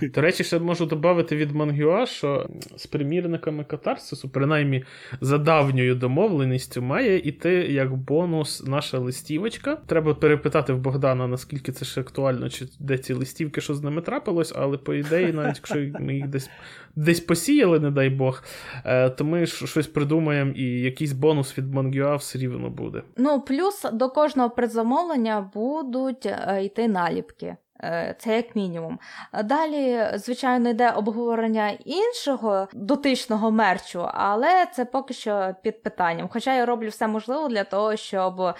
[0.02, 4.84] До речі, ще можу додати від Мангюа, що з примірниками катарсису, принаймні
[5.22, 9.78] за давньою домовленістю, має іти як бонус наша листівочка.
[9.88, 14.02] Треба перепитати в Богдана, наскільки це ще актуально, чи де ці листівки, що з ними
[14.02, 16.50] трапилось, але по ідеї, навіть якщо ми їх десь,
[16.96, 18.44] десь посіяли, не дай Бог,
[18.86, 23.04] е, то ми щось придумаємо і якийсь бонус від Мангюа все рівно буде.
[23.18, 27.56] Ну, плюс до кожного предзамовлення будуть е, йти наліпки.
[27.84, 29.00] Е, Це як мінімум.
[29.44, 36.30] Далі, звичайно, йде обговорення іншого дотичного мерчу, але це поки що під питанням.
[36.32, 38.56] Хоча я роблю все можливе для того, щоб е,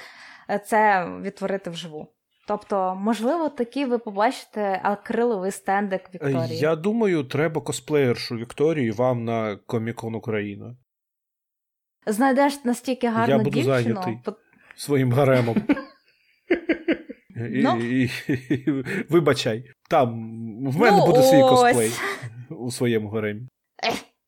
[0.66, 2.08] це відтворити вживу.
[2.48, 6.58] Тобто, можливо, таки ви побачите акриловий стендик Вікторії.
[6.60, 10.76] Я думаю, треба косплеєршу Вікторії вам на Комікон Україна
[12.08, 13.74] Знайдеш настільки гарну Я буду дівчину.
[13.84, 14.20] зайнятий.
[14.26, 14.36] по-
[14.76, 15.56] своїм гаремом.
[17.36, 17.82] І, Ну.
[19.10, 20.10] вибачай, там
[20.68, 21.92] в мене Ну, буде свій косплей
[22.50, 23.48] у своєму гаремі.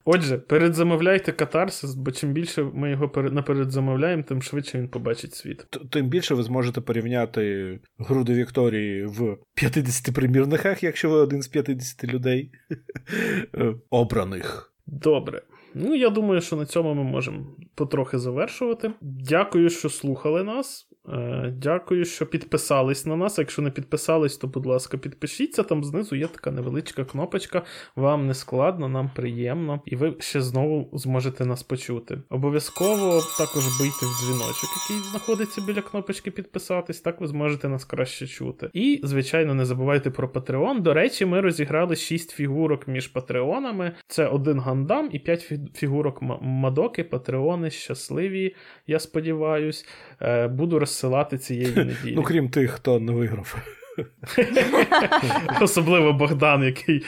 [0.09, 5.65] Отже, передзамовляйте катарсис, бо чим більше ми його перед- напередзамовляємо, тим швидше він побачить світ.
[5.91, 12.03] Тим більше ви зможете порівняти груди Вікторії в 50 примірниках, якщо ви один з 50
[12.03, 12.51] людей
[13.55, 14.73] е, обраних.
[14.85, 15.41] Добре.
[15.73, 17.45] Ну, я думаю, що на цьому ми можемо
[17.75, 18.91] потрохи завершувати.
[19.01, 20.86] Дякую, що слухали нас.
[21.13, 23.37] Е, Дякую, що підписались на нас.
[23.37, 25.63] Якщо не підписались, то, будь ласка, підпишіться.
[25.63, 27.61] Там знизу є така невеличка кнопочка.
[27.95, 32.21] Вам не складно, нам приємно, і ви ще знову зможете нас почути.
[32.29, 37.01] Обов'язково також бийте в дзвіночок, який знаходиться біля кнопочки підписатись.
[37.01, 38.69] Так ви зможете нас краще чути.
[38.73, 40.81] І, звичайно, не забувайте про Patreon.
[40.81, 43.91] До речі, ми розіграли 6 фігурок між патреонами.
[44.07, 47.03] Це один гандам і 5 фігурок Мадоки.
[47.03, 48.55] Патреони щасливі,
[48.87, 49.85] я сподіваюсь.
[50.21, 50.96] Е, Буду розсилати
[51.37, 52.13] цієї неділі.
[52.15, 53.55] Ну, крім тих, хто не виграв.
[55.61, 57.05] Особливо Богдан, який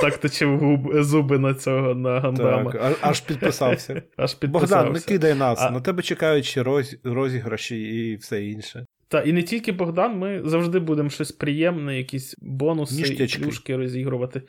[0.00, 2.72] так точив губ- зуби на цього на гандама.
[2.72, 4.02] Так, аж підписався.
[4.16, 4.76] Аж підписався.
[4.76, 5.58] Богдан, не кидай нас.
[5.62, 8.86] А- На тебе чекають ще роз- розіграші і все інше.
[9.12, 13.40] Та і не тільки Богдан, ми завжди будемо щось приємне, якісь бонуси Ніштячки.
[13.40, 14.42] і плюшки розігрувати.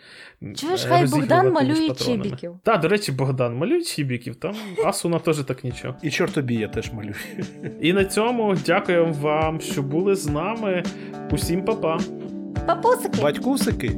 [0.56, 2.60] Чуєш, ж хай Богдан малює чібіків.
[2.64, 4.56] Та, до речі, Богдан, малюй чібіків, там
[4.86, 5.96] Асуна теж так нічого.
[6.04, 7.16] І чортобі я теж малюю.
[7.82, 10.84] І на цьому дякуємо вам, що були з нами.
[11.32, 12.00] Усім па-па!
[12.68, 13.22] Папусики!
[13.22, 13.92] Батькусики.